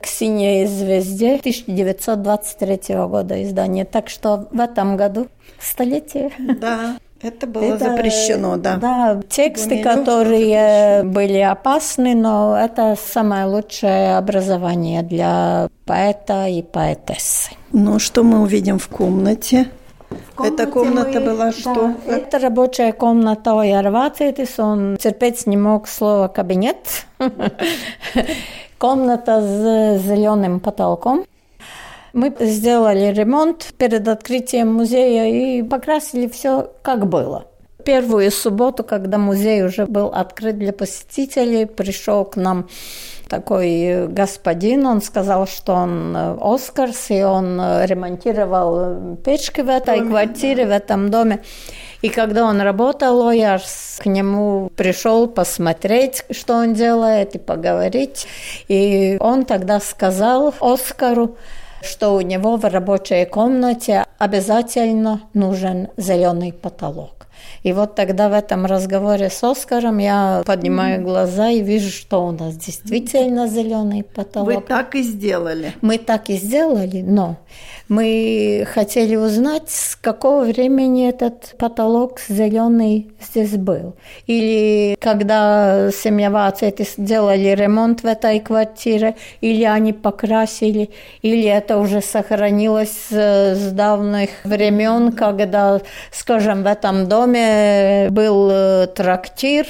к 0.00 0.06
«Синей 0.06 0.66
звезде» 0.66 1.36
1923 1.36 2.96
года 3.06 3.42
издания. 3.42 3.84
Так 3.84 4.08
что 4.08 4.48
в 4.50 4.60
этом 4.60 4.96
году 4.96 5.28
столетие. 5.60 6.30
Да, 6.38 6.96
это 7.22 7.46
было 7.46 7.74
Это, 7.74 7.78
запрещено, 7.78 8.56
да. 8.56 8.76
Да, 8.76 9.20
тексты, 9.28 9.76
Гумилев 9.76 9.84
которые 9.84 11.02
были 11.04 11.38
опасны, 11.38 12.14
но 12.14 12.58
это 12.58 12.96
самое 12.96 13.46
лучшее 13.46 14.16
образование 14.16 15.02
для 15.02 15.68
поэта 15.86 16.46
и 16.48 16.62
поэтессы. 16.62 17.52
Ну, 17.72 17.98
что 17.98 18.22
мы 18.22 18.42
увидим 18.42 18.78
в 18.78 18.88
комнате? 18.88 19.68
Эта 20.38 20.66
комната 20.66 21.20
была 21.20 21.52
что? 21.52 21.94
Да, 22.06 22.16
это 22.16 22.38
рабочая 22.38 22.92
комната 22.92 23.58
Ояра 23.60 23.90
Вацетис, 23.90 24.58
он 24.58 24.96
терпеть 24.96 25.46
не 25.46 25.56
мог 25.56 25.88
слово 25.88 26.28
«кабинет». 26.28 27.06
Комната 28.78 29.40
с 29.40 30.02
зеленым 30.02 30.58
потолком. 30.58 31.24
Мы 32.12 32.34
сделали 32.40 33.12
ремонт 33.12 33.72
перед 33.78 34.06
открытием 34.06 34.72
музея 34.72 35.26
и 35.26 35.62
покрасили 35.62 36.28
все 36.28 36.70
как 36.82 37.06
было. 37.06 37.46
Первую 37.84 38.30
субботу, 38.30 38.84
когда 38.84 39.18
музей 39.18 39.64
уже 39.64 39.86
был 39.86 40.06
открыт 40.06 40.58
для 40.58 40.72
посетителей, 40.72 41.66
пришел 41.66 42.24
к 42.24 42.36
нам 42.36 42.68
такой 43.28 44.08
господин, 44.08 44.86
он 44.86 45.00
сказал, 45.00 45.46
что 45.46 45.72
он 45.72 46.14
э, 46.14 46.36
Оскарс, 46.38 47.10
и 47.10 47.22
он 47.22 47.58
э, 47.58 47.86
ремонтировал 47.86 48.74
э, 48.76 49.16
печки 49.24 49.62
в 49.62 49.70
этой 49.70 50.06
квартире, 50.06 50.66
в 50.66 50.70
этом 50.70 51.10
доме. 51.10 51.42
И 52.02 52.10
когда 52.10 52.44
он 52.44 52.60
работал, 52.60 53.26
Оярс 53.26 54.00
к 54.02 54.06
нему 54.06 54.70
пришел 54.76 55.28
посмотреть, 55.28 56.24
что 56.30 56.54
он 56.54 56.74
делает, 56.74 57.34
и 57.34 57.38
поговорить. 57.38 58.26
И 58.68 59.16
он 59.18 59.46
тогда 59.46 59.80
сказал 59.80 60.54
Оскару, 60.60 61.36
что 61.82 62.14
у 62.14 62.20
него 62.20 62.56
в 62.56 62.64
рабочей 62.64 63.24
комнате 63.26 64.04
обязательно 64.22 65.22
нужен 65.34 65.88
зеленый 65.96 66.52
потолок. 66.52 67.26
И 67.64 67.72
вот 67.72 67.96
тогда 67.96 68.28
в 68.28 68.32
этом 68.32 68.66
разговоре 68.66 69.30
с 69.30 69.42
Оскаром 69.42 69.98
я 69.98 70.42
поднимаю 70.46 71.02
глаза 71.02 71.48
и 71.48 71.60
вижу, 71.60 71.90
что 71.90 72.26
у 72.26 72.30
нас 72.30 72.56
действительно 72.56 73.48
зеленый 73.48 74.04
потолок. 74.04 74.54
Вы 74.54 74.60
так 74.60 74.94
и 74.94 75.02
сделали. 75.02 75.72
Мы 75.80 75.98
так 75.98 76.30
и 76.30 76.36
сделали, 76.36 77.02
но 77.02 77.36
мы 77.88 78.66
хотели 78.72 79.16
узнать, 79.16 79.70
с 79.70 79.96
какого 79.96 80.44
времени 80.44 81.08
этот 81.08 81.54
потолок 81.58 82.20
зеленый 82.28 83.10
здесь 83.20 83.56
был. 83.56 83.94
Или 84.26 84.96
когда 85.00 85.90
семья 85.92 86.30
Вацети 86.30 86.84
сделали 86.84 87.54
ремонт 87.54 88.02
в 88.02 88.06
этой 88.06 88.40
квартире, 88.40 89.16
или 89.40 89.64
они 89.64 89.92
покрасили, 89.92 90.90
или 91.22 91.44
это 91.44 91.78
уже 91.78 92.00
сохранилось 92.00 93.08
с 93.10 93.52
с 93.54 93.72
давних 94.12 94.30
времен, 94.44 95.12
когда, 95.12 95.80
скажем, 96.10 96.62
в 96.62 96.66
этом 96.66 97.08
доме 97.08 98.08
был 98.10 98.48
э, 98.50 98.86
трактир, 98.94 99.66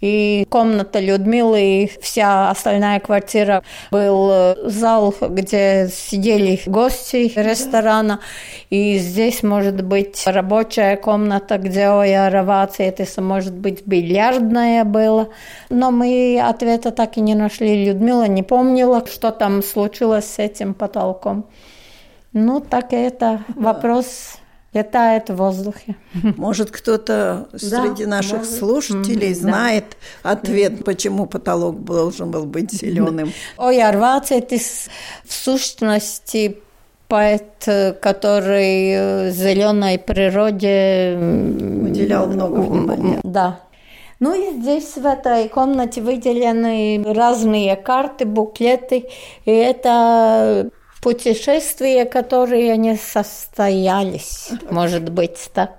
и 0.00 0.46
комната 0.48 0.98
Людмилы, 0.98 1.60
и 1.60 1.90
вся 2.00 2.48
остальная 2.50 3.00
квартира 3.00 3.62
был 3.90 4.30
э, 4.32 4.54
зал, 4.70 5.14
где 5.20 5.90
сидели 5.92 6.58
гости 6.64 7.30
ресторана. 7.36 8.20
И 8.70 8.96
здесь 8.96 9.42
может 9.42 9.84
быть 9.84 10.22
рабочая 10.26 10.96
комната, 10.96 11.58
где 11.58 11.88
Оя 11.88 12.30
Равация, 12.30 12.88
это 12.88 13.20
может 13.20 13.52
быть 13.52 13.86
бильярдная 13.86 14.84
была. 14.84 15.28
Но 15.68 15.90
мы 15.90 16.40
ответа 16.42 16.92
так 16.92 17.18
и 17.18 17.20
не 17.20 17.34
нашли. 17.34 17.84
Людмила 17.84 18.26
не 18.26 18.42
помнила, 18.42 19.04
что 19.06 19.30
там 19.30 19.62
случилось 19.62 20.24
с 20.24 20.38
этим 20.38 20.72
потолком. 20.72 21.44
Ну, 22.32 22.60
так 22.60 22.92
это 22.92 23.44
вопрос 23.56 24.36
летает 24.72 25.30
в 25.30 25.34
воздухе. 25.34 25.96
Может, 26.36 26.70
кто-то 26.70 27.48
среди 27.56 28.06
наших 28.06 28.38
может. 28.38 28.58
слушателей 28.58 29.34
да. 29.34 29.40
знает 29.40 29.96
ответ, 30.22 30.84
почему 30.84 31.26
потолок 31.26 31.82
должен 31.84 32.30
был 32.30 32.46
быть 32.46 32.72
зеленым. 32.72 33.32
Ояр 33.56 33.96
Вацетис 33.98 34.88
в 35.24 35.32
сущности 35.32 36.58
поэт, 37.08 37.68
который 38.00 39.32
зеленой 39.32 39.98
природе 39.98 41.18
Уделял 41.18 42.28
много 42.28 42.60
внимания. 42.60 43.20
Да. 43.24 43.60
Ну 44.20 44.34
и 44.34 44.60
здесь 44.60 44.96
в 44.96 45.04
этой 45.04 45.48
комнате 45.48 46.00
выделены 46.02 47.02
разные 47.12 47.74
карты, 47.74 48.26
буклеты, 48.26 49.08
и 49.46 49.50
это 49.50 50.70
путешествия, 51.00 52.04
которые 52.04 52.76
не 52.76 52.96
состоялись, 52.96 54.50
может 54.70 55.10
быть 55.10 55.50
так. 55.52 55.70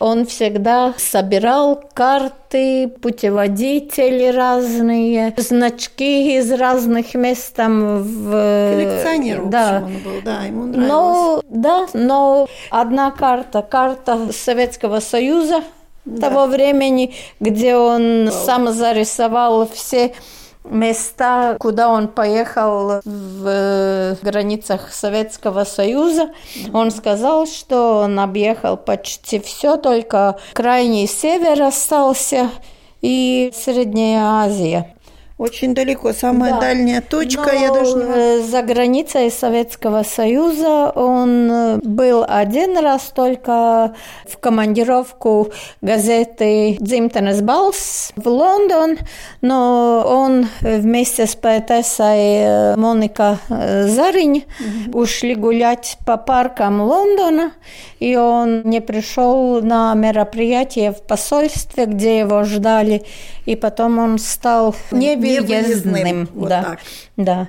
Он 0.00 0.26
всегда 0.26 0.94
собирал 0.96 1.82
карты, 1.92 2.86
путеводители 2.86 4.26
разные, 4.26 5.34
значки 5.36 6.36
из 6.36 6.52
разных 6.52 7.14
мест 7.14 7.56
там 7.56 8.02
в... 8.02 8.30
Коллекционер, 8.30 9.40
в 9.42 9.50
да. 9.50 9.78
общем, 9.78 9.96
он 9.96 10.02
был, 10.02 10.22
да, 10.24 10.44
ему 10.44 10.66
нравилось. 10.66 10.88
Но, 10.88 11.42
да, 11.48 11.86
но 11.94 12.48
одна 12.70 13.10
карта, 13.10 13.62
карта 13.62 14.28
Советского 14.32 15.00
Союза 15.00 15.64
того 16.20 16.46
времени, 16.46 17.14
где 17.40 17.76
он 17.76 18.30
сам 18.30 18.72
зарисовал 18.72 19.68
все 19.68 20.12
места, 20.70 21.56
куда 21.58 21.88
он 21.90 22.08
поехал 22.08 23.00
в 23.04 23.44
э, 23.46 24.16
границах 24.22 24.92
Советского 24.92 25.64
Союза. 25.64 26.30
Он 26.72 26.90
сказал, 26.90 27.46
что 27.46 28.00
он 28.00 28.18
объехал 28.20 28.76
почти 28.76 29.40
все, 29.40 29.76
только 29.76 30.38
крайний 30.52 31.06
север 31.06 31.62
остался 31.62 32.50
и 33.00 33.52
Средняя 33.54 34.44
Азия. 34.44 34.94
Очень 35.38 35.72
далеко, 35.72 36.12
самая 36.12 36.54
Да. 36.54 36.60
дальняя 36.60 37.00
точка, 37.00 37.52
Но, 37.52 37.60
я 37.60 37.70
даже 37.72 37.94
не 37.94 38.02
э, 38.02 38.42
за 38.42 38.62
границей 38.62 39.30
Советского 39.30 40.02
Союза 40.02 40.90
он 40.90 41.48
э, 41.48 41.76
был 41.84 42.24
один 42.26 42.76
раз 42.76 43.12
только 43.14 43.94
в 44.28 44.36
командировку 44.38 45.52
газеты 45.80 46.76
«Дзимтенес 46.80 47.40
Балс» 47.40 48.12
в 48.16 48.26
Лондон, 48.26 48.98
но 49.40 50.04
он 50.04 50.48
вместе 50.60 51.24
с 51.28 51.36
поэтессой 51.36 52.18
э, 52.18 52.76
Моника 52.76 53.38
э, 53.48 53.86
Заринь 53.86 54.44
ушли 54.92 55.36
гулять 55.36 55.98
по 56.04 56.16
паркам 56.16 56.80
Лондона, 56.80 57.52
и 58.00 58.16
он 58.16 58.62
не 58.64 58.80
пришел 58.80 59.62
на 59.62 59.94
мероприятие 59.94 60.90
в 60.90 61.00
посольстве, 61.02 61.86
где 61.86 62.18
его 62.18 62.42
ждали, 62.42 63.04
и 63.46 63.54
потом 63.54 64.00
он 64.00 64.18
стал 64.18 64.74
невыездным. 64.90 65.27
Невыездным, 65.28 66.28
вот 66.32 66.48
да. 66.48 66.62
так. 66.62 66.78
Да. 67.16 67.48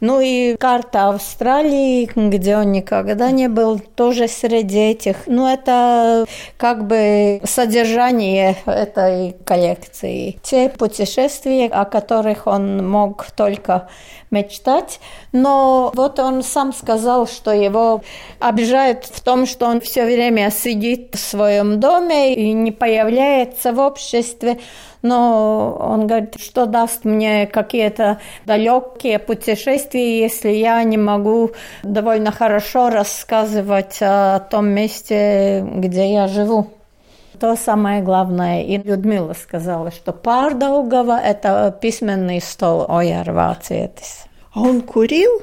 Ну 0.00 0.20
и 0.20 0.56
карта 0.56 1.08
Австралии, 1.08 2.10
где 2.14 2.58
он 2.58 2.72
никогда 2.72 3.30
не 3.30 3.48
был, 3.48 3.78
тоже 3.78 4.28
среди 4.28 4.90
этих. 4.90 5.26
Ну 5.26 5.48
это 5.48 6.26
как 6.58 6.86
бы 6.86 7.40
содержание 7.44 8.56
этой 8.66 9.36
коллекции. 9.44 10.38
Те 10.42 10.68
путешествия, 10.68 11.66
о 11.68 11.86
которых 11.86 12.46
он 12.46 12.86
мог 12.86 13.26
только 13.34 13.88
мечтать. 14.30 15.00
Но 15.32 15.92
вот 15.94 16.18
он 16.18 16.42
сам 16.42 16.74
сказал, 16.74 17.26
что 17.26 17.52
его 17.52 18.02
обижает 18.38 19.04
в 19.04 19.20
том, 19.22 19.46
что 19.46 19.66
он 19.66 19.80
все 19.80 20.04
время 20.04 20.50
сидит 20.50 21.14
в 21.14 21.18
своем 21.18 21.80
доме 21.80 22.34
и 22.34 22.52
не 22.52 22.72
появляется 22.72 23.72
в 23.72 23.78
обществе. 23.78 24.58
Но 25.02 25.76
он 25.80 26.06
говорит, 26.06 26.36
что 26.40 26.66
даст 26.66 27.04
мне 27.04 27.46
какие-то 27.46 28.18
далекие 28.44 29.18
путешествия, 29.18 30.20
если 30.20 30.50
я 30.50 30.82
не 30.82 30.98
могу 30.98 31.52
довольно 31.82 32.32
хорошо 32.32 32.90
рассказывать 32.90 33.98
о 34.00 34.40
том 34.40 34.68
месте, 34.68 35.64
где 35.66 36.12
я 36.12 36.28
живу. 36.28 36.68
То 37.38 37.54
самое 37.56 38.02
главное. 38.02 38.62
И 38.62 38.78
Людмила 38.78 39.34
сказала, 39.34 39.90
что 39.90 40.12
Пардаугава– 40.12 41.20
это 41.24 41.76
письменный 41.80 42.40
стол 42.40 42.86
Вācietis. 42.86 44.26
А 44.54 44.60
он 44.60 44.80
курил? 44.80 45.42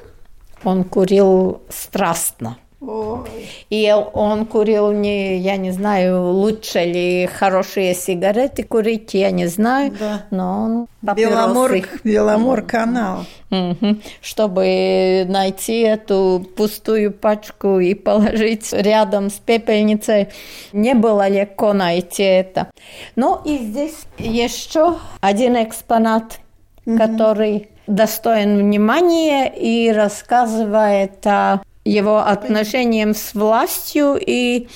Он 0.64 0.84
курил 0.84 1.62
страстно. 1.70 2.58
Ой. 2.86 3.48
И 3.70 3.94
он 4.14 4.46
курил 4.46 4.92
не, 4.92 5.38
я 5.38 5.56
не 5.58 5.72
знаю, 5.72 6.32
лучше 6.32 6.84
ли 6.84 7.28
хорошие 7.28 7.94
сигареты 7.94 8.64
курить, 8.64 9.14
я 9.14 9.32
не 9.32 9.48
знаю, 9.48 9.94
Да. 9.98 10.26
но 10.32 10.64
он 10.64 10.88
Беломор, 11.16 11.72
папиросы. 11.72 12.00
Беломор 12.04 12.62
канал. 12.64 13.26
Мгм. 13.50 14.02
Чтобы 14.22 15.26
найти 15.28 15.80
эту 15.82 16.46
пустую 16.58 17.12
пачку 17.12 17.80
и 17.80 17.94
положить 17.94 18.74
рядом 18.74 19.30
с 19.30 19.34
пепельницей, 19.36 20.30
не 20.74 20.94
было 20.94 21.28
легко 21.30 21.74
найти 21.74 22.24
это. 22.24 22.70
Ну 23.16 23.40
и 23.46 23.58
здесь 23.60 23.96
еще 24.18 24.96
один 25.22 25.56
экспонат, 25.62 26.40
который 26.86 27.70
достоин 27.88 28.58
внимания 28.58 29.48
и 29.48 29.92
рассказывает 29.92 31.26
о 31.26 31.62
его 31.86 32.20
отношениям 32.20 33.14
с 33.14 33.34
властью. 33.34 34.20
И 34.20 34.68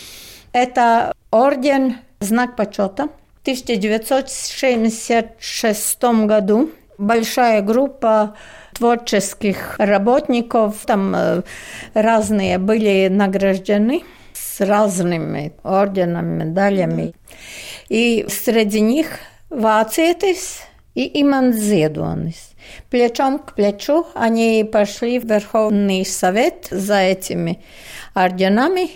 это 0.54 1.14
орден 1.32 1.98
«Знак 2.20 2.56
почета». 2.56 3.10
В 3.36 3.42
1966 3.48 6.04
году 6.26 6.70
большая 6.98 7.62
группа 7.62 8.36
творческих 8.74 9.76
работников, 9.78 10.86
там 10.86 11.16
э, 11.16 11.44
разные 11.94 12.58
были 12.58 13.08
награждены 13.08 14.04
с 14.34 14.60
разными 14.60 15.54
орденами, 15.64 16.44
медалями. 16.44 17.14
И 17.90 18.26
среди 18.30 18.82
них 18.82 19.20
Вācietis 19.50 20.62
и 20.94 21.22
Иманс 21.22 21.56
Зедонис. 21.58 22.47
Плечом 22.90 23.40
к 23.40 23.54
плечу 23.54 24.08
они 24.14 24.68
пошли 24.72 25.20
в 25.20 25.26
Верховный 25.26 26.06
Совет 26.06 26.68
за 26.72 27.00
этими 27.00 27.64
орденами. 28.14 28.90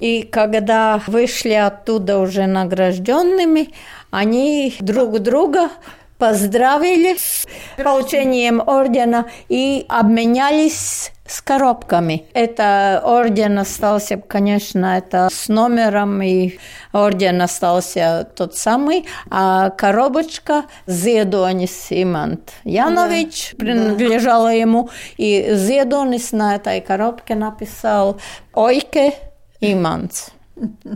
И 0.00 0.22
когда 0.22 1.02
вышли 1.06 1.54
оттуда 1.54 2.18
уже 2.18 2.46
награжденными, 2.46 3.70
они 4.10 4.74
друг 4.80 5.18
друга 5.18 5.70
поздравили 6.18 7.16
с 7.16 7.46
получением 7.76 8.62
ордена 8.66 9.26
и 9.48 9.86
обменялись 9.88 11.12
с 11.26 11.40
коробками. 11.42 12.24
Это 12.32 13.02
орден 13.04 13.58
остался, 13.58 14.16
конечно, 14.16 14.98
это 14.98 15.28
с 15.30 15.48
номером, 15.48 16.22
и 16.22 16.58
орден 16.92 17.42
остался 17.42 18.28
тот 18.34 18.56
самый, 18.56 19.06
а 19.30 19.70
коробочка 19.70 20.64
Зедонис 20.86 21.88
Имант 21.90 22.52
Янович 22.64 23.54
принадлежала 23.58 24.52
ему, 24.52 24.90
и 25.18 25.50
Зедонис 25.52 26.32
на 26.32 26.56
этой 26.56 26.80
коробке 26.80 27.34
написал 27.34 28.18
«Ойке 28.54 29.14
Иманс». 29.60 30.32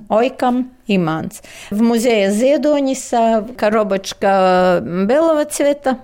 Ойкам 0.08 0.72
Иманс. 0.86 1.42
В 1.70 1.82
музее 1.82 2.30
Зедониса 2.30 3.46
коробочка 3.56 4.80
белого 4.82 5.44
цвета, 5.44 5.98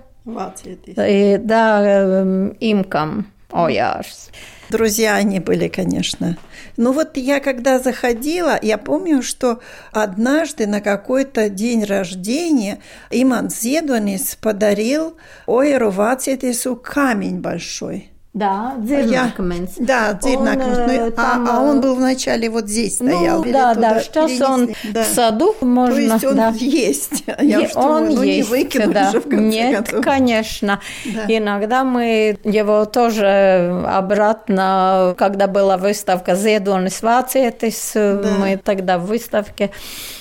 и, 1.07 1.37
да, 1.37 1.81
эм, 1.83 2.49
имкам 2.59 3.27
Оярс. 3.51 4.29
Друзья 4.69 5.15
они 5.15 5.39
были, 5.39 5.67
конечно. 5.67 6.37
Ну 6.77 6.91
вот 6.91 7.17
я 7.17 7.39
когда 7.39 7.79
заходила, 7.79 8.59
я 8.61 8.77
помню, 8.77 9.23
что 9.23 9.59
однажды 9.91 10.67
на 10.67 10.81
какой-то 10.81 11.49
день 11.49 11.83
рождения 11.83 12.79
Иман 13.09 13.49
Зедонис 13.49 14.35
подарил 14.35 15.17
Ойеру 15.47 15.89
Вацетису 15.89 16.75
камень 16.75 17.39
большой. 17.39 18.11
Да, 18.31 18.75
Я- 18.83 19.01
дзирнакменс. 19.01 19.71
Да, 19.79 20.13
дзирнакменс. 20.13 20.77
Он, 20.77 20.85
Ну, 20.85 21.07
э, 21.07 21.11
а, 21.17 21.45
а 21.49 21.61
он 21.61 21.79
э, 21.79 21.81
был 21.81 21.95
вначале 21.95 22.47
вот 22.49 22.69
здесь 22.69 22.95
стоял. 22.97 23.43
Ну, 23.43 23.51
да, 23.51 23.73
туда 23.73 23.93
да, 23.95 23.99
сейчас 23.99 24.41
он. 24.41 24.69
Да. 24.93 25.03
в 25.03 25.07
саду 25.07 25.55
можно. 25.61 25.95
То 25.95 26.13
есть 26.13 26.25
он 26.25 26.35
да. 26.35 26.53
есть. 26.55 27.23
Я 27.41 27.61
уж 27.61 27.73
думаю, 27.73 27.89
он 27.91 28.15
ну 28.15 28.23
не 28.23 28.37
есть, 28.37 28.49
выкинуть 28.49 28.93
да. 28.93 29.11
же 29.11 29.19
в 29.19 29.23
конце 29.23 29.45
Нет, 29.45 29.75
концов. 29.87 30.03
конечно. 30.05 30.79
Да. 31.05 31.25
Иногда 31.27 31.83
мы 31.83 32.37
его 32.43 32.85
тоже 32.85 33.83
обратно, 33.87 35.15
когда 35.17 35.47
была 35.47 35.77
выставка 35.77 36.35
Зедонис 36.35 37.01
Вацетис, 37.01 37.93
мы 37.95 38.59
тогда 38.63 38.99
в 38.99 39.07
выставке 39.07 39.71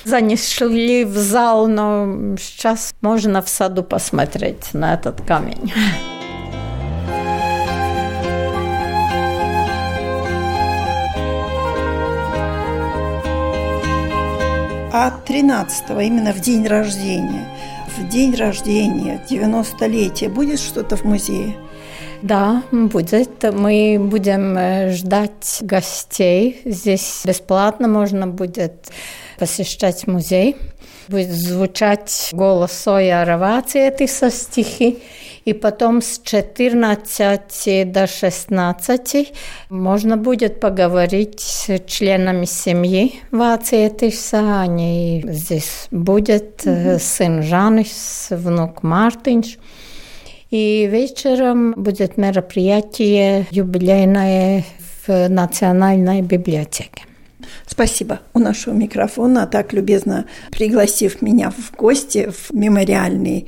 занесли 0.05 1.05
в 1.05 1.17
зал, 1.17 1.67
но 1.69 2.37
сейчас 2.39 2.95
можно 3.03 3.43
в 3.43 3.51
саду 3.51 3.83
посмотреть 3.83 4.73
на 4.73 4.95
этот 4.95 5.21
камень. 5.21 5.73
А 14.91 15.11
13 15.11 15.91
именно 15.91 16.33
в 16.33 16.41
день 16.41 16.67
рождения, 16.67 17.47
в 17.99 18.09
день 18.09 18.35
рождения, 18.35 19.21
90-летие, 19.29 20.31
будет 20.31 20.59
что-то 20.59 20.97
в 20.97 21.05
музее? 21.05 21.57
Да, 22.23 22.63
будет. 22.73 23.45
Мы 23.53 23.99
будем 24.01 24.57
э, 24.57 24.93
ждать 24.93 25.59
гостей. 25.61 26.63
Здесь 26.65 27.23
бесплатно 27.27 27.87
можно 27.87 28.27
будет 28.27 28.89
посещать 29.39 30.07
музей. 30.07 30.57
Будет 31.07 31.33
звучать 31.33 32.31
голос 32.33 32.73
Соя 32.73 33.27
Равациетиса 33.27 34.31
стихи. 34.31 35.01
И 35.49 35.55
потом 35.55 36.03
с 36.03 36.21
14 36.25 37.91
до 37.91 38.07
16 38.07 39.33
можно 39.71 40.19
будет 40.19 40.61
поговорить 40.61 41.41
с 41.41 41.79
членами 41.87 42.45
семьи 42.45 43.15
Вациетиса. 43.31 44.61
Они 44.61 45.25
здесь 45.27 45.89
будет. 45.91 46.67
э, 46.67 46.99
Сын 46.99 47.43
Жанис, 47.43 48.27
внук 48.29 48.83
Мартинш. 48.83 49.57
И 50.51 50.87
вечером 50.87 51.73
будет 51.79 52.19
мероприятие 52.19 53.47
юбилейное 53.51 54.67
в 55.07 55.29
Национальной 55.31 56.21
библиотеке. 56.21 57.05
Спасибо. 57.67 58.21
У 58.35 58.39
нашего 58.39 58.75
микрофона, 58.75 59.47
так 59.47 59.73
любезно 59.73 60.27
пригласив 60.51 61.23
меня 61.23 61.51
в 61.51 61.75
гости 61.75 62.31
в 62.31 62.53
мемориальную 62.55 63.47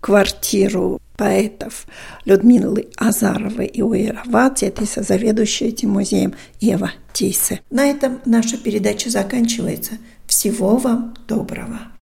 квартиру 0.00 1.00
поэтов 1.18 1.86
Людмилы 2.24 2.88
Азаровой 2.96 3.66
и 3.66 3.82
Уира 3.82 4.22
Вацетиса, 4.24 5.02
заведующая 5.02 5.68
этим 5.68 5.90
музеем 5.90 6.32
Ева 6.60 6.92
Тейсе. 7.12 7.60
На 7.68 7.86
этом 7.90 8.20
наша 8.24 8.56
передача 8.56 9.10
заканчивается. 9.10 9.94
Всего 10.26 10.76
вам 10.76 11.14
доброго. 11.26 11.88